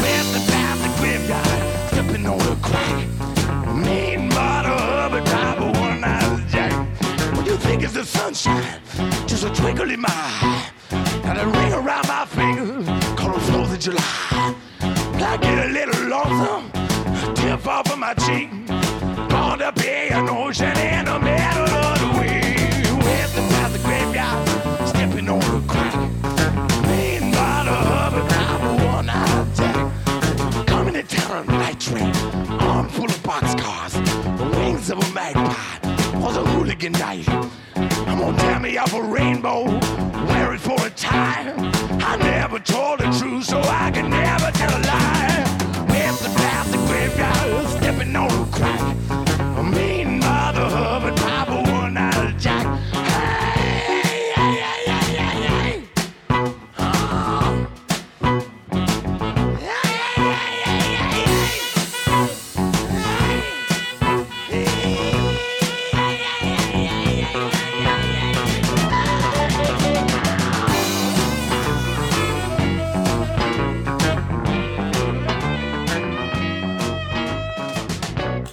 [0.03, 3.07] With the path to grip guy, stepping on the crack.
[3.75, 6.73] Mean model of a driver, one night jack.
[7.35, 8.81] What you think is the sunshine?
[9.25, 10.69] Just a twinkle in my eye.
[11.23, 12.83] Got a ring around my finger,
[13.15, 14.55] call it 4th of July.
[14.81, 16.71] I get a little lonesome,
[17.33, 18.49] tip off of my cheek.
[19.27, 21.70] Gonna be an ocean in a minute.
[31.81, 32.15] train,
[32.61, 33.93] arm full of boxcars,
[34.37, 37.27] the wings of a magpie, was a hooligan night.
[37.75, 39.63] I'm gonna tear me up a rainbow,
[40.27, 41.53] wear it for a tie.
[42.03, 45.41] I never told the truth, so I can never tell a lie.
[45.89, 49.10] Half the path, the graveyard, stepping on a crack.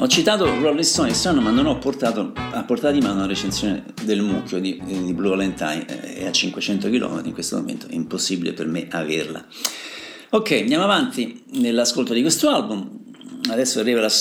[0.06, 4.22] Citato Rolling Stone strano ma non ho portato a portata di mano una recensione del
[4.22, 8.66] mucchio di, di Blue Valentine è a 500 km in questo momento è impossibile per
[8.66, 9.44] me averla.
[10.30, 12.96] Ok andiamo avanti nell'ascolto di questo album.
[13.50, 14.12] Adesso arriva la,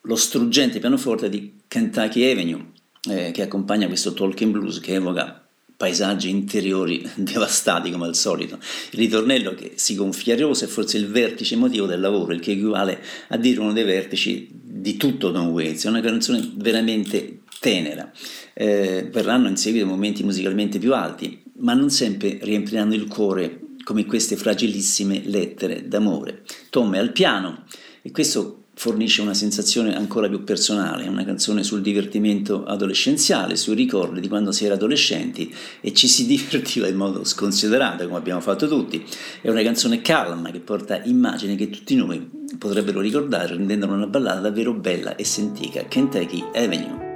[0.00, 2.72] lo struggente pianoforte di Kentucky Avenue
[3.08, 5.41] eh, che accompagna questo talking blues che evoca
[5.82, 8.56] paesaggi interiori devastati come al solito.
[8.90, 12.52] Il ritornello che si gonfia rosa è forse il vertice emotivo del lavoro, il che
[12.52, 18.08] equivale a dire uno dei vertici di tutto Don Waits, è una canzone veramente tenera.
[18.54, 24.06] Eh, verranno in seguito momenti musicalmente più alti, ma non sempre riempiranno il cuore come
[24.06, 26.42] queste fragilissime lettere d'amore.
[26.70, 27.64] Tom è al piano
[28.02, 33.74] e questo fornisce una sensazione ancora più personale, è una canzone sul divertimento adolescenziale, sui
[33.74, 38.40] ricordi di quando si era adolescenti e ci si divertiva in modo sconsiderato, come abbiamo
[38.40, 39.04] fatto tutti.
[39.40, 44.40] È una canzone calma che porta immagini che tutti noi potrebbero ricordare rendendola una ballata
[44.40, 47.11] davvero bella e sentica, Kentucky Avenue.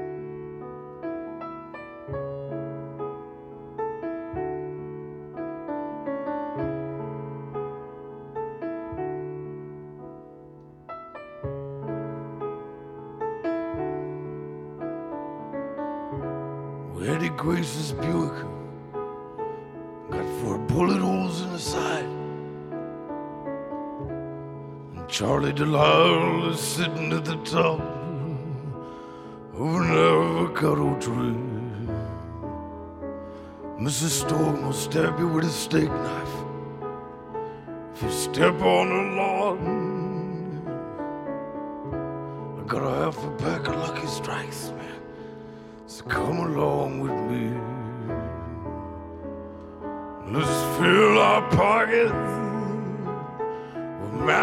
[25.58, 27.80] Is sitting at the top
[29.54, 31.34] of an avocado tree.
[33.80, 34.26] Mrs.
[34.26, 36.34] Storm will stab you with a steak knife
[37.94, 40.60] if you step on the lawn.
[42.60, 45.00] I got a half a pack of Lucky Strikes, man.
[45.86, 47.55] So come along with me.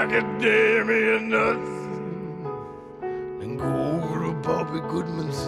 [0.04, 1.70] Macadamia nuts
[3.42, 5.46] and go over to Bobby Goodman's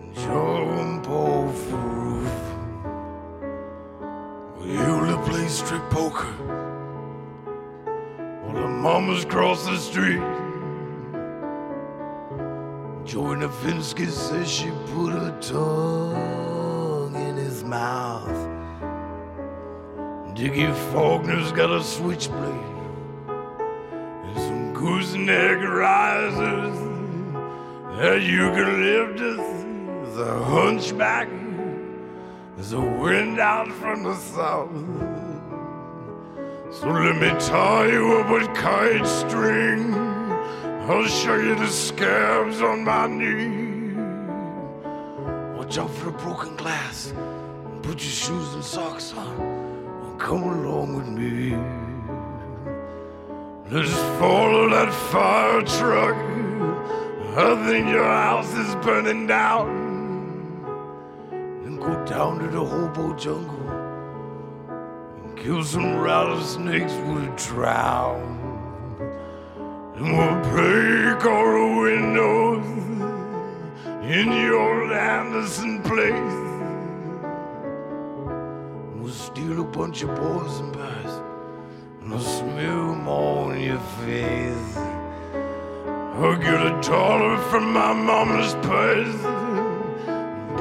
[0.00, 2.32] and jump off the roof.
[4.58, 6.32] We usually play strip poker
[8.42, 10.18] while the mamas cross the street.
[13.04, 18.48] Joey Nafinsky says she put her tongue in his mouth.
[20.34, 22.71] Dickie Faulkner's got a switchblade
[24.84, 26.78] and neck rises risers
[27.98, 29.20] that you can lift
[30.08, 31.28] as a hunchback
[32.58, 34.70] as a wind out from the south.
[36.74, 39.94] So let me tie you up with kite string.
[40.88, 43.94] I'll show you the scabs on my knee.
[45.56, 47.14] Watch out for the broken glass.
[47.82, 49.40] Put your shoes and socks on.
[50.06, 51.81] And come along with me.
[53.70, 56.16] Let's follow that fire truck.
[57.36, 59.68] I think your house is burning down.
[61.30, 63.70] And go down to the hobo jungle
[65.24, 68.20] and kill some rattlesnakes with a trowel.
[69.96, 72.66] And we'll break all the windows
[74.04, 76.40] in your Anderson place.
[79.00, 81.21] We'll steal a bunch of and pies
[82.08, 83.08] them
[83.58, 84.76] your face.
[86.14, 89.22] I'll get a dollar from my mama's purse,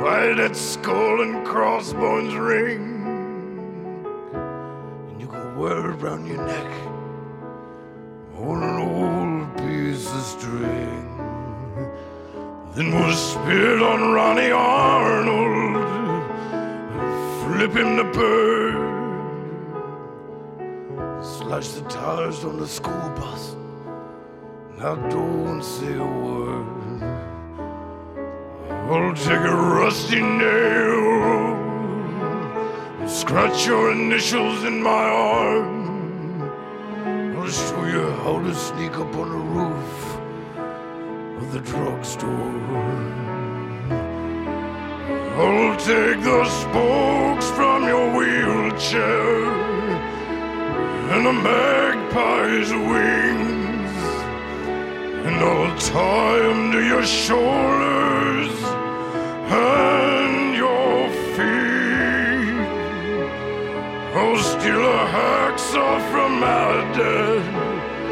[0.02, 3.04] buy that skull and crossbones ring,
[5.10, 6.72] and you can wear it around your neck
[8.38, 11.08] on an old piece of string.
[12.74, 15.76] Then we'll spit on Ronnie Arnold,
[17.44, 18.81] flip him the bird,
[21.52, 23.58] slash the tires on the school bus.
[24.78, 27.04] Now don't say a word.
[28.90, 31.56] I'll take a rusty nail
[33.02, 36.42] and scratch your initials in my arm.
[37.38, 39.96] I'll show you how to sneak up on the roof
[41.42, 42.62] of the drugstore.
[45.42, 49.71] I'll take the spokes from your wheelchair
[51.14, 53.94] and the magpie's wings.
[55.26, 58.56] And I'll tie them to your shoulders
[59.52, 62.62] and your feet.
[64.16, 67.42] I'll steal a hacksaw from my dad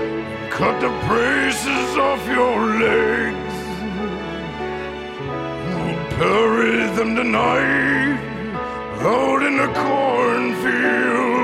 [0.04, 3.56] and cut the braces off your legs.
[5.74, 8.20] We'll bury them tonight
[9.02, 11.39] out in the cornfield.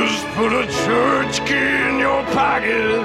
[0.00, 3.02] Just put a church key in your pocket.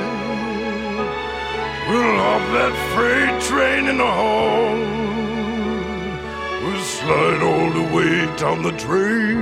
[1.90, 4.78] We'll hop that freight train in the hall.
[6.64, 9.36] We'll slide all the way down the train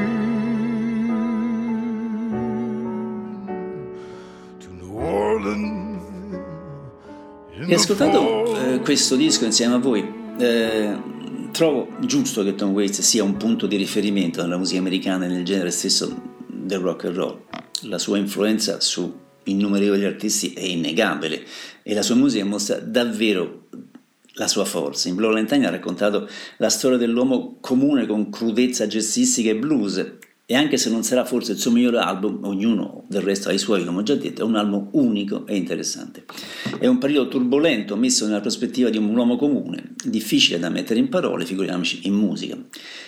[4.59, 6.01] to New Orleans.
[7.67, 10.03] E ascoltando eh, questo disco insieme a voi,
[10.39, 10.97] eh,
[11.51, 15.45] trovo giusto che Tom Waits sia un punto di riferimento nella musica americana e nel
[15.45, 16.32] genere stesso
[16.63, 17.41] del rock and roll.
[17.83, 21.43] La sua influenza su innumerevoli artisti è innegabile
[21.83, 23.67] e la sua musica mostra davvero
[24.35, 25.09] la sua forza.
[25.09, 30.21] In Blow Valentine ha raccontato la storia dell'uomo comune con crudezza jazzistica e blues.
[30.45, 33.57] E anche se non sarà forse il suo migliore album, ognuno del resto ha i
[33.57, 36.25] suoi, come ho già detto, è un album unico e interessante.
[36.79, 41.07] È un periodo turbolento messo nella prospettiva di un uomo comune, difficile da mettere in
[41.07, 42.57] parole, figuriamoci in musica.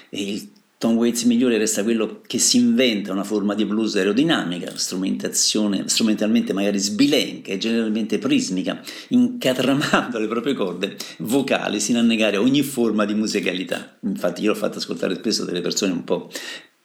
[0.10, 4.74] E il Tom Waits migliore resta quello che si inventa una forma di blues aerodinamica,
[4.76, 12.62] strumentalmente magari sbilenca e generalmente prismica, incatramando le proprie corde vocali sino a negare ogni
[12.62, 13.98] forma di musicalità.
[14.02, 16.30] Infatti io l'ho fatto ascoltare spesso delle persone un po'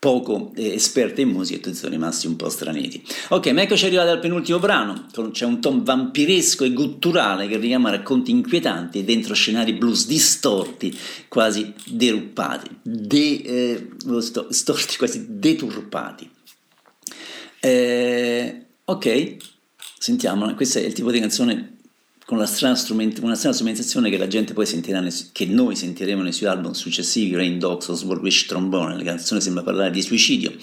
[0.01, 3.03] poco eh, esperte in musica e sono rimasti un po' straniti.
[3.29, 7.91] Ok, ma eccoci arrivati al penultimo brano, c'è un ton vampiresco e gutturale che richiama
[7.91, 10.97] racconti inquietanti dentro scenari blues distorti,
[11.27, 13.89] quasi deruppati, de, eh,
[14.49, 16.27] storti, quasi deturpati.
[17.59, 19.35] Eh, ok,
[19.99, 21.80] sentiamola, questo è il tipo di canzone
[22.31, 25.75] con la strana strument- una strana strumentazione che la gente poi sentirà, nei, che noi
[25.75, 30.01] sentiremo nei suoi album successivi, Rain Dogs o Swordwish Trombone, la canzone sembra parlare di
[30.01, 30.53] suicidio,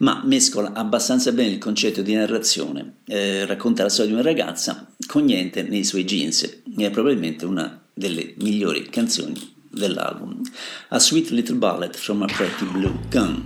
[0.00, 4.94] ma mescola abbastanza bene il concetto di narrazione, eh, racconta la storia di una ragazza
[5.06, 10.42] con niente nei suoi jeans, è probabilmente una delle migliori canzoni dell'album.
[10.88, 13.42] A Sweet Little Ballet from a Pretty Blue Gun.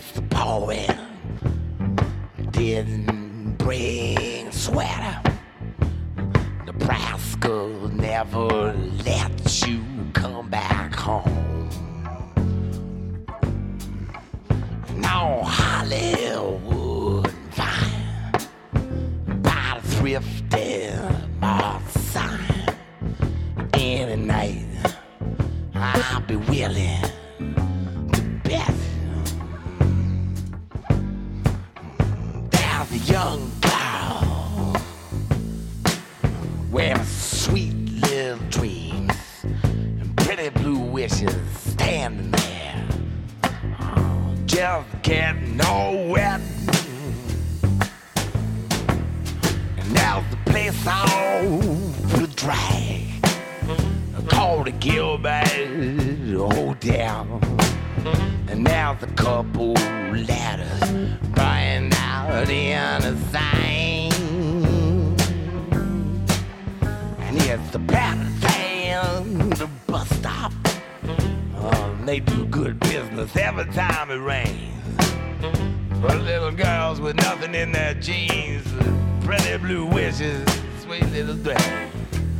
[0.00, 0.96] The poet
[2.50, 5.20] didn't bring sweater.
[6.64, 8.72] Nebraska never
[9.04, 9.84] let you
[10.14, 11.68] come back home.
[14.96, 18.32] No Hollywood fine
[19.42, 20.88] by the thrifty
[21.38, 22.76] mart sign.
[23.74, 24.64] Any night
[25.74, 27.12] I'll be willing.
[32.98, 34.76] Young girl
[36.70, 39.12] with sweet little dreams
[39.62, 42.88] and pretty blue wishes standing there,
[44.46, 46.40] just getting nowhere.
[49.78, 53.02] And now's the place all to drag
[54.28, 55.48] called the Gilbert
[56.36, 57.40] oh, Hotel.
[58.48, 60.80] And now the couple ladders
[61.34, 64.12] burning out in the thing.
[67.20, 70.52] And it's the Patterson, the bus stop.
[71.56, 74.68] Oh, they do good business every time it rains.
[76.00, 78.66] For little girls with nothing in their jeans,
[79.24, 80.44] pretty blue wishes,
[80.80, 81.90] sweet little dress.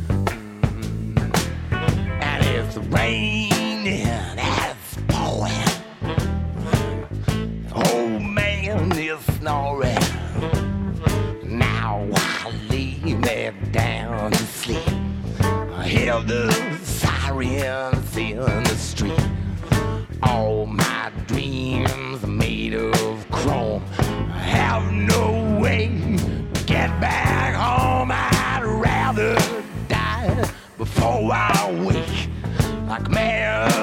[0.09, 1.17] Mm-hmm.
[2.21, 3.63] And it's raining
[9.43, 9.97] snoring.
[11.43, 13.13] Now I lay me
[13.71, 14.87] down to sleep.
[15.41, 16.49] I hear the
[16.81, 19.19] sirens in the street.
[20.21, 23.83] All my dreams made of chrome.
[23.99, 25.87] I have no way
[26.53, 28.11] to get back home.
[28.13, 29.35] I'd rather
[29.89, 32.29] die before I wake
[32.87, 33.82] like Marilyn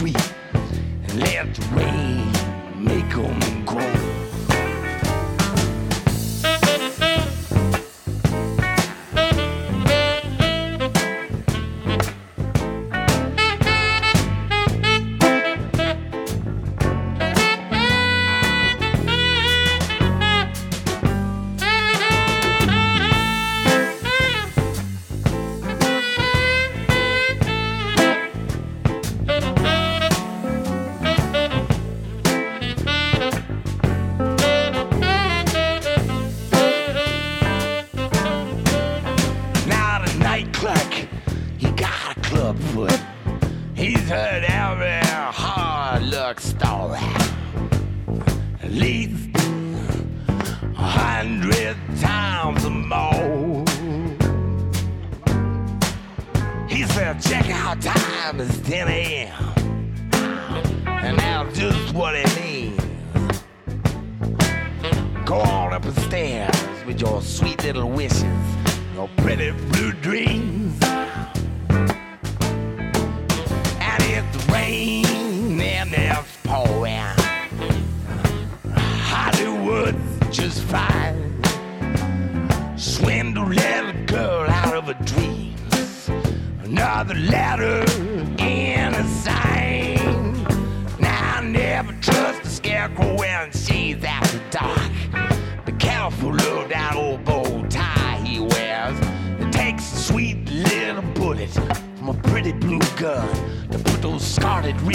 [0.00, 2.32] street and let the rain
[2.82, 3.99] make them grow.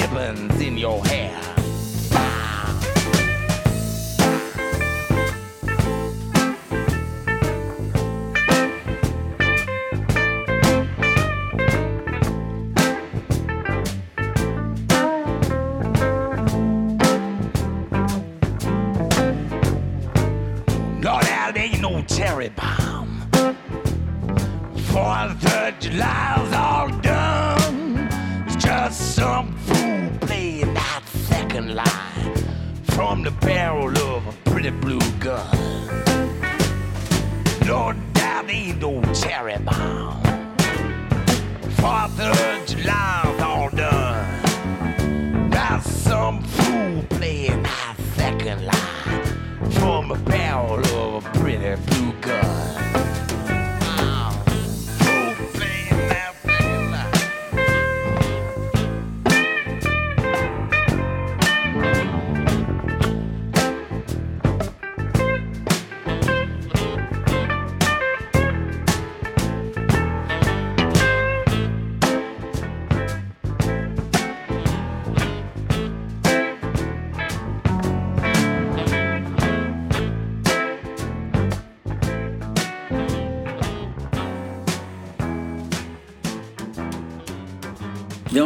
[0.06, 1.75] ribbons in your hair.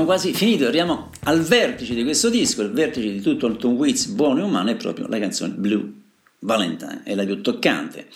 [0.10, 4.08] Quasi finito, arriviamo al vertice di questo disco, il vertice di tutto il Tom Waits
[4.08, 5.88] buono e umano è proprio la canzone Blue
[6.40, 8.08] Valentine, è la più toccante,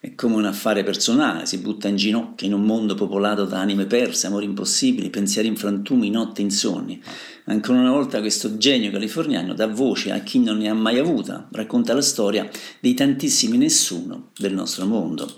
[0.00, 3.84] è come un affare personale, si butta in ginocchio in un mondo popolato da anime
[3.84, 7.02] perse, amori impossibili, pensieri in frantumi, notti insonni.
[7.44, 11.48] Ancora una volta questo genio californiano dà voce a chi non ne ha mai avuta,
[11.52, 12.48] racconta la storia
[12.80, 15.30] dei tantissimi nessuno del nostro mondo.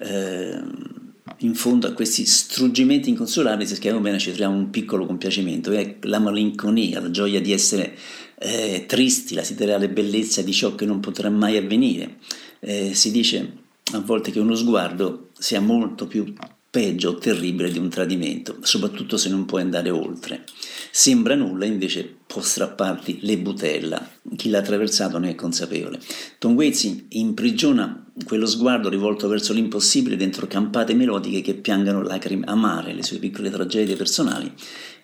[0.00, 0.95] Ehm,
[1.38, 5.96] in fondo a questi struggimenti inconsolabili, se scriviamo bene, ci troviamo un piccolo compiacimento, è
[6.02, 7.96] la malinconia, la gioia di essere
[8.38, 12.16] eh, tristi, la siderale bellezza di ciò che non potrà mai avvenire.
[12.60, 16.32] Eh, si dice a volte che uno sguardo sia molto più
[16.76, 20.44] peggio o terribile di un tradimento, soprattutto se non puoi andare oltre.
[20.90, 24.10] Sembra nulla, invece può strapparti le butella.
[24.36, 25.98] Chi l'ha attraversato ne è consapevole.
[26.38, 32.92] Tom Waits imprigiona quello sguardo rivolto verso l'impossibile dentro campate melodiche che piangano lacrime amare,
[32.92, 34.52] le sue piccole tragedie personali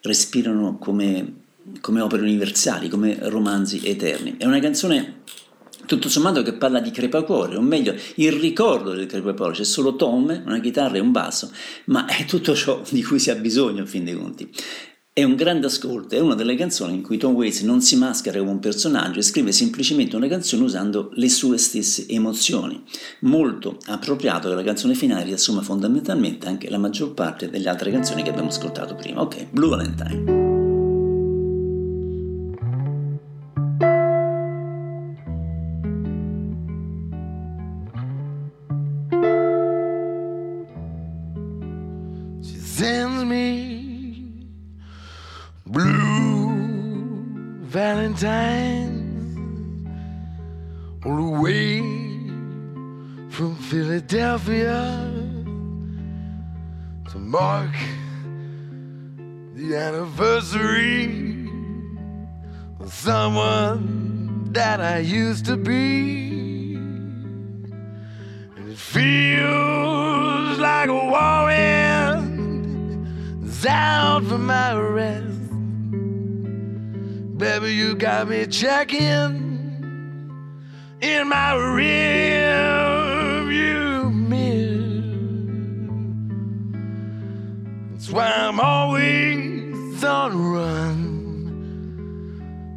[0.03, 1.37] respirano come,
[1.81, 4.35] come opere universali, come romanzi eterni.
[4.37, 5.22] È una canzone
[5.87, 10.43] tutto sommato che parla di crepacuore, o meglio, il ricordo del crepacuore, c'è solo Tom,
[10.45, 11.51] una chitarra e un basso,
[11.87, 14.51] ma è tutto ciò di cui si ha bisogno a fin dei conti.
[15.15, 18.39] È un grande ascolto, è una delle canzoni in cui Tom Waits non si maschera
[18.39, 22.83] come un personaggio e scrive semplicemente una canzone usando le sue stesse emozioni.
[23.21, 28.23] Molto appropriato che la canzone finale riassuma fondamentalmente anche la maggior parte delle altre canzoni
[28.23, 29.21] che abbiamo ascoltato prima.
[29.21, 30.42] Ok, Blue Valentine.
[64.93, 66.75] I used to be.
[68.57, 72.27] And it feels like a whirlwind
[73.43, 75.49] is out for my rest.
[77.39, 79.01] Baby, you got me checking
[81.01, 82.53] in my rearview
[84.13, 84.93] mirror.
[87.93, 91.09] That's why I'm always on run.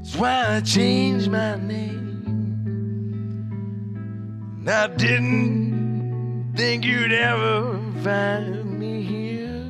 [0.01, 2.05] That's why I changed my name.
[4.68, 9.61] I didn't think you'd ever find me here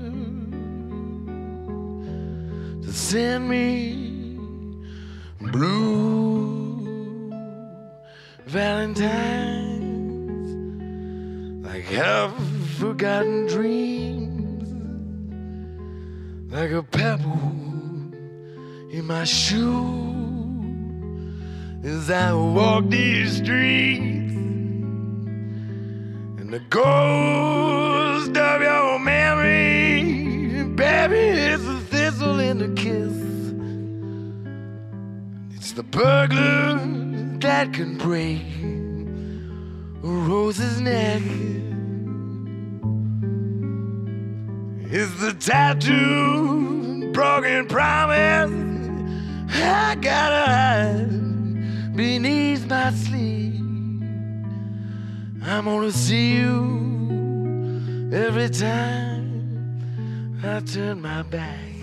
[2.81, 4.37] to send me
[5.51, 7.29] blue
[8.45, 9.75] valentines
[11.65, 12.33] like half
[12.77, 14.69] forgotten dreams
[16.53, 17.51] like a pebble
[18.91, 20.15] in my shoe
[21.83, 24.24] as I walk these streets
[26.45, 33.15] and the ghost of your memory, baby, a thistle in a kiss.
[35.55, 36.77] It's the burglar
[37.39, 38.43] that can break
[40.03, 41.23] a rose's neck.
[44.91, 48.51] It's the tattoo, broken promise.
[49.49, 53.64] I gotta hide beneath my sleeve.
[55.47, 59.79] I'm gonna see you every time
[60.43, 61.74] I turn my back.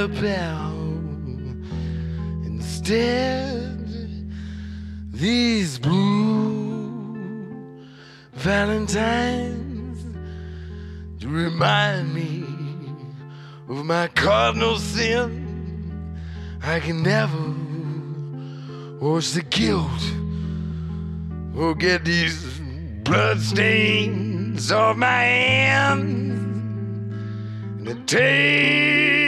[0.00, 0.72] Lapel.
[2.46, 3.78] Instead,
[5.12, 7.20] these blue
[8.32, 10.02] valentines
[11.20, 12.44] to remind me
[13.68, 16.16] of my cardinal sin.
[16.62, 17.44] I can never
[19.04, 20.02] wash the guilt
[21.54, 22.58] or get these
[23.04, 26.40] bloodstains off my hands.
[27.78, 29.19] And it takes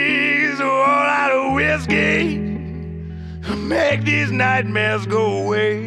[3.73, 5.85] make these nightmares go away.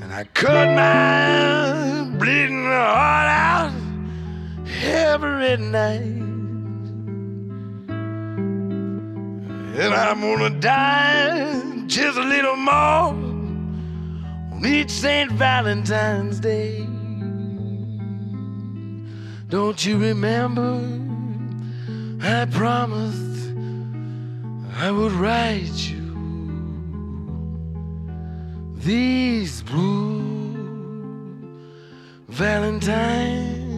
[0.00, 3.72] And I cut my bleeding heart out
[4.82, 6.00] every night.
[9.82, 13.14] And I'm gonna die just a little more
[14.52, 15.30] on each St.
[15.32, 16.86] Valentine's Day.
[19.48, 20.80] Don't you remember?
[22.22, 23.29] I promised
[24.82, 26.06] I would write you
[28.76, 30.08] these blue
[32.28, 33.68] Valentines,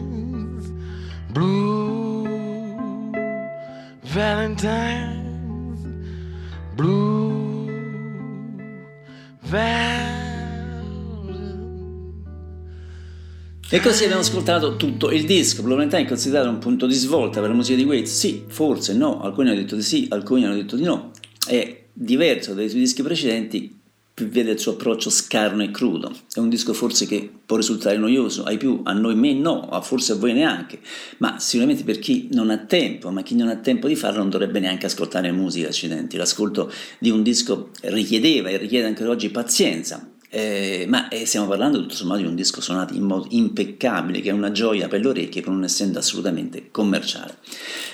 [1.33, 2.23] blue
[4.03, 5.81] Valentines,
[6.77, 7.67] blue
[9.41, 10.12] Valentines.
[13.73, 15.63] E così abbiamo ascoltato tutto il disco.
[15.63, 18.15] Blue Valentine è considerato un punto di svolta per la musica di Waits?
[18.15, 19.19] Sì, forse no.
[19.23, 21.09] Alcuni hanno detto di sì, alcuni hanno detto di no.
[21.43, 23.75] È diverso dai suoi dischi precedenti,
[24.25, 26.15] vede il suo approccio scarno e crudo.
[26.31, 29.81] È un disco forse che può risultare noioso ai più, a noi me no, a
[29.81, 30.79] forse a voi neanche,
[31.17, 34.29] ma sicuramente per chi non ha tempo, ma chi non ha tempo di farlo non
[34.29, 36.15] dovrebbe neanche ascoltare musica, accidenti.
[36.15, 41.79] L'ascolto di un disco richiedeva e richiede anche oggi pazienza, eh, ma eh, stiamo parlando
[41.79, 45.09] tutto sommato di un disco suonato in modo impeccabile, che è una gioia per le
[45.09, 47.37] orecchie, pur non essendo assolutamente commerciale.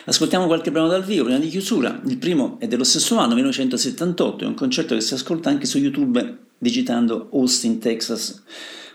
[0.05, 1.99] Ascoltiamo qualche brano dal vivo prima di chiusura.
[2.05, 5.79] Il primo è dello stesso anno, 1978, è un concerto che si ascolta anche su
[5.79, 8.41] YouTube digitando Austin, Texas,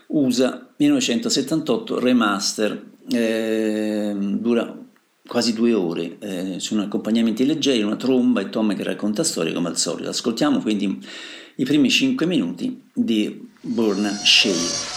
[0.07, 2.93] USA 1978 remaster.
[3.11, 4.75] Eh, dura
[5.27, 9.67] quasi due ore, eh, sono accompagnamenti leggeri, una tromba e Tom che racconta storie come
[9.67, 10.09] al solito.
[10.09, 10.99] Ascoltiamo quindi
[11.55, 14.94] i primi 5 minuti di Burn Shale.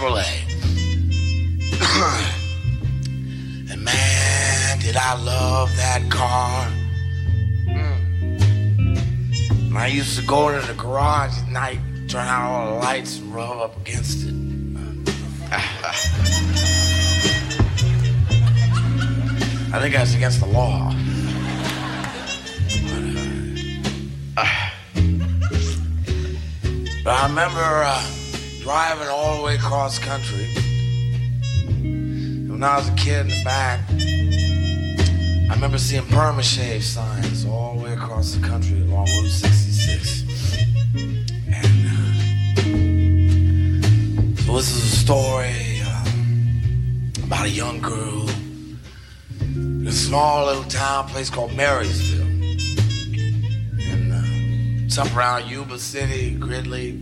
[0.00, 0.39] Chevrolet.
[36.40, 40.24] Perma-shave signs all the way across the country along Route 66.
[41.46, 42.00] And uh,
[44.42, 46.04] so this is a story uh,
[47.24, 48.26] about a young girl
[49.42, 52.26] in a small little town place called Marysville.
[53.78, 56.98] And uh, up around Yuba City, Gridley,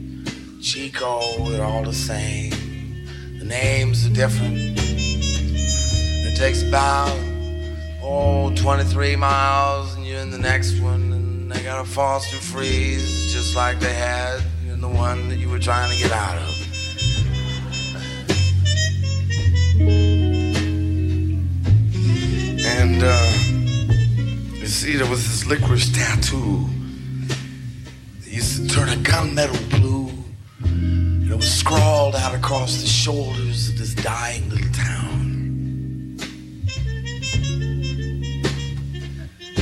[0.61, 1.20] Chico,
[1.51, 2.51] they're all the same.
[3.39, 4.57] The names are different.
[6.26, 7.28] It takes about,
[8.09, 13.32] oh, 23 miles, and you're in the next one, and they got a Foster freeze,
[13.32, 16.55] just like they had in the one that you were trying to get out of.
[22.80, 23.32] And, uh,
[24.55, 26.66] you see, there was this licorice tattoo.
[28.24, 30.10] They used to turn a gunmetal blue.
[30.64, 34.68] And it was scrawled out across the shoulders of this dying little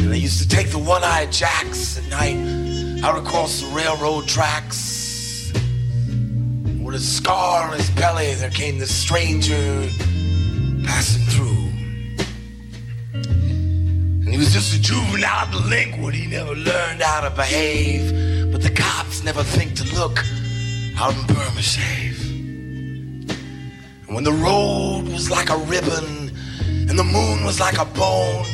[0.06, 2.36] And they used to take the one-eyed jacks at night
[3.02, 5.52] out across the railroad tracks.
[6.80, 9.88] With a scar on his belly, there came this stranger
[10.84, 11.70] passing through.
[13.14, 16.14] And he was just a juvenile delinquent.
[16.14, 18.52] He never learned how to behave.
[18.52, 20.24] But the cops never think to look
[20.98, 22.22] out in shave.
[24.06, 26.30] And when the road was like a ribbon
[26.88, 28.46] and the moon was like a bone,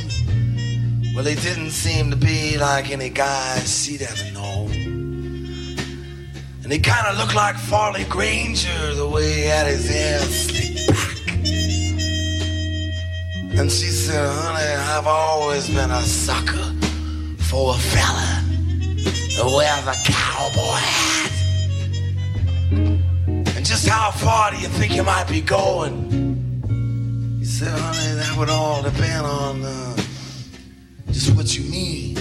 [1.14, 4.70] well, he didn't seem to be like any guys she'd ever known.
[6.62, 10.88] And he kind of looked like Farley Granger the way he had his hair slicked
[10.88, 11.18] back.
[13.58, 16.72] And she said, honey, I've always been a sucker
[17.50, 18.42] for a fella
[19.36, 21.32] that wears a cowboy hat.
[23.54, 26.08] And just how far do you think you might be going?
[27.38, 29.96] He said, honey, that would all depend on uh,
[31.12, 32.16] just what you mean.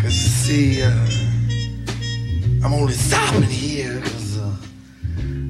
[0.00, 0.90] Cause you see, uh,
[2.62, 4.54] I'm only stopping here because uh,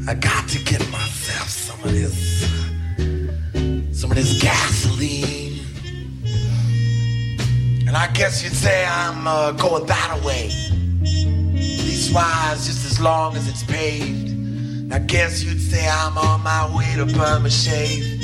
[0.08, 2.48] I got to get myself some of this,
[3.98, 5.60] some of this gasoline.
[7.86, 10.50] And I guess you'd say I'm uh, going that way.
[11.02, 14.92] Leastwise, just as long as it's paved.
[14.92, 18.14] I guess you'd say I'm on my way to Burma Shave.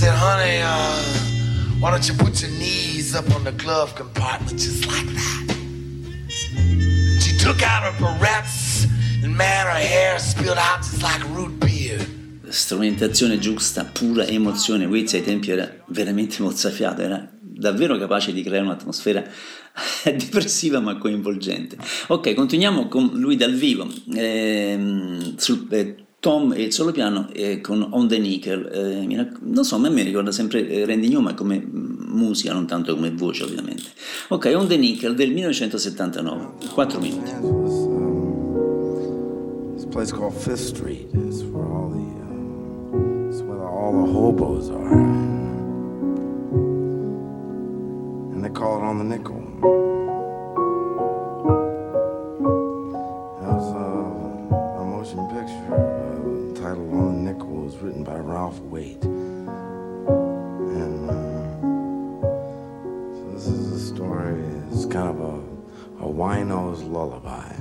[0.00, 4.86] Said, honey, uh, why don't you put your knees up on the glove compartment just
[4.86, 5.56] like that?
[7.20, 8.86] She took out her barrettes,
[9.22, 11.98] and man, her hair spilled out just like root beer.
[12.48, 14.86] strumentazione giusta, pura emozione.
[14.86, 19.22] Wiz ai tempi era veramente mozzafiato, era davvero capace di creare un'atmosfera
[20.16, 21.76] depressiva ma coinvolgente.
[22.06, 23.86] Ok, continuiamo con lui dal vivo.
[24.14, 28.70] Ehm, sul, eh, Tom e il solo piano eh, con On the Nickel.
[28.70, 33.10] Eh, non so, a me ricorda sempre eh, Randy Newman come musica, non tanto come
[33.10, 33.84] voce ovviamente.
[34.28, 37.30] Ok, On the Nickel del 1979, 4 minuti.
[39.76, 44.68] This place called Fifth Street is where all the uh, it's where all the hobos
[44.68, 44.92] are,
[48.34, 49.99] and they call it on the nickel.
[58.58, 59.48] Waite, and
[61.10, 61.60] uh,
[63.14, 64.42] so this is a story.
[64.72, 65.40] It's kind of a
[66.00, 67.52] a wino's lullaby.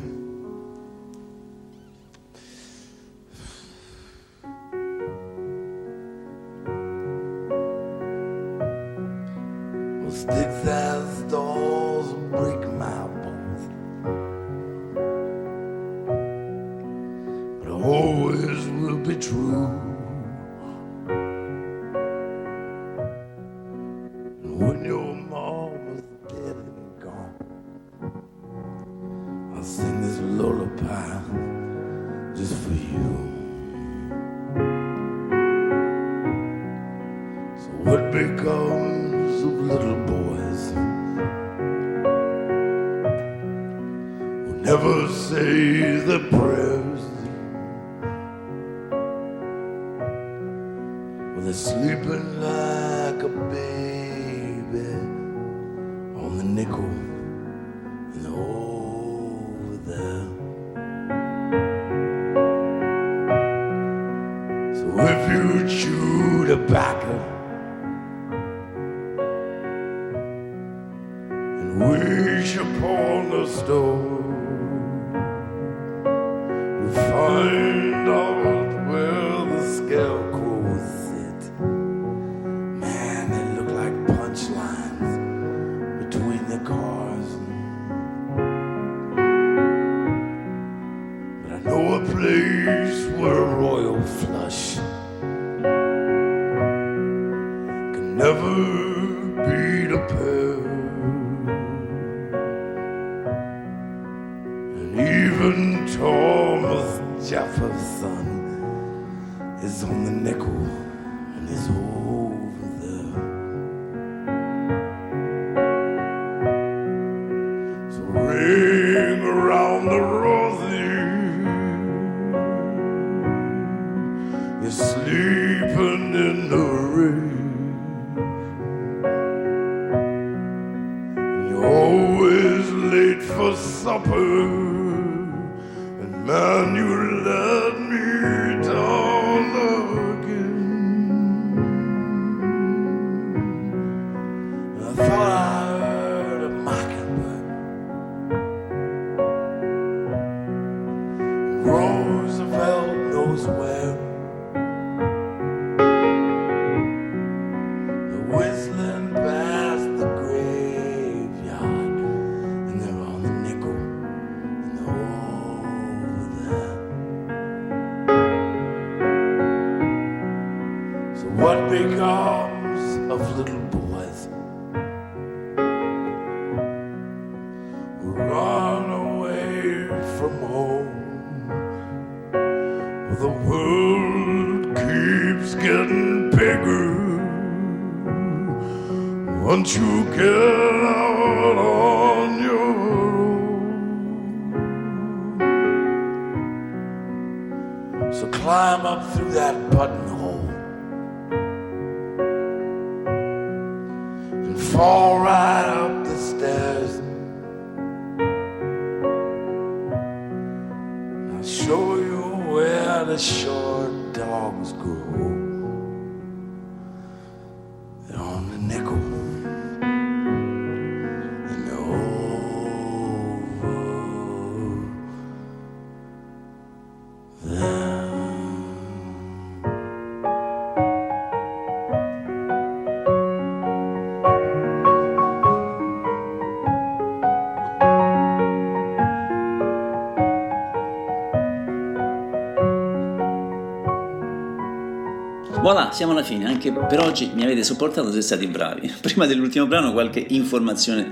[245.72, 248.92] Voilà, siamo alla fine, anche per oggi mi avete supportato, siete stati bravi.
[249.02, 251.12] Prima dell'ultimo brano qualche informazione.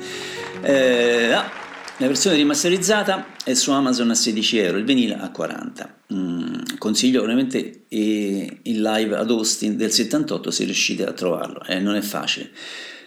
[0.63, 1.47] Eh, ah,
[1.97, 5.97] la versione rimasterizzata è su Amazon a 16 euro, il vinile a 40.
[6.11, 11.77] Mm, consiglio ovviamente eh, il live ad Austin del 78 se riuscite a trovarlo, eh,
[11.77, 12.49] non è facile.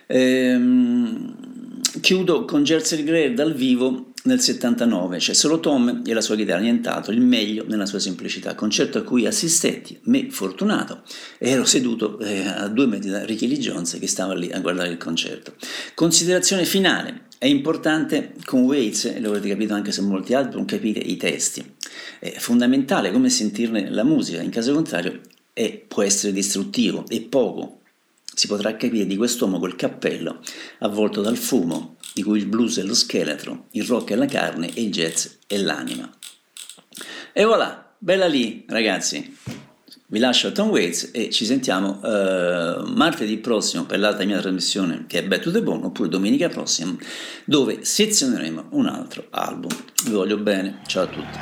[0.07, 1.35] Ehm,
[2.01, 6.61] chiudo con Jersey Grey dal vivo nel 79, c'è solo Tom e la sua chitarra,
[6.61, 11.03] nient'altro, il meglio nella sua semplicità, concerto a cui assistetti, me fortunato,
[11.39, 14.91] ero seduto eh, a due metri da Ricky Lee Jones che stava lì a guardare
[14.91, 15.55] il concerto.
[15.95, 21.01] Considerazione finale, è importante con Waits, e lo avrete capito anche su molti album, capire
[21.01, 21.65] i testi,
[22.19, 25.21] è fondamentale come sentirne la musica, in caso contrario
[25.53, 27.79] è, può essere distruttivo e poco
[28.33, 30.41] si potrà capire di quest'uomo col cappello
[30.79, 34.73] avvolto dal fumo, di cui il blues è lo scheletro, il rock è la carne
[34.73, 36.11] e il jazz è l'anima.
[37.33, 39.37] E voilà, bella lì ragazzi,
[40.13, 45.05] vi lascio a Tom Waits e ci sentiamo eh, martedì prossimo per l'altra mia trasmissione
[45.07, 46.97] che è Back to the Bone oppure domenica prossima
[47.45, 49.71] dove sezioneremo un altro album.
[50.05, 51.39] Vi voglio bene, ciao a tutti.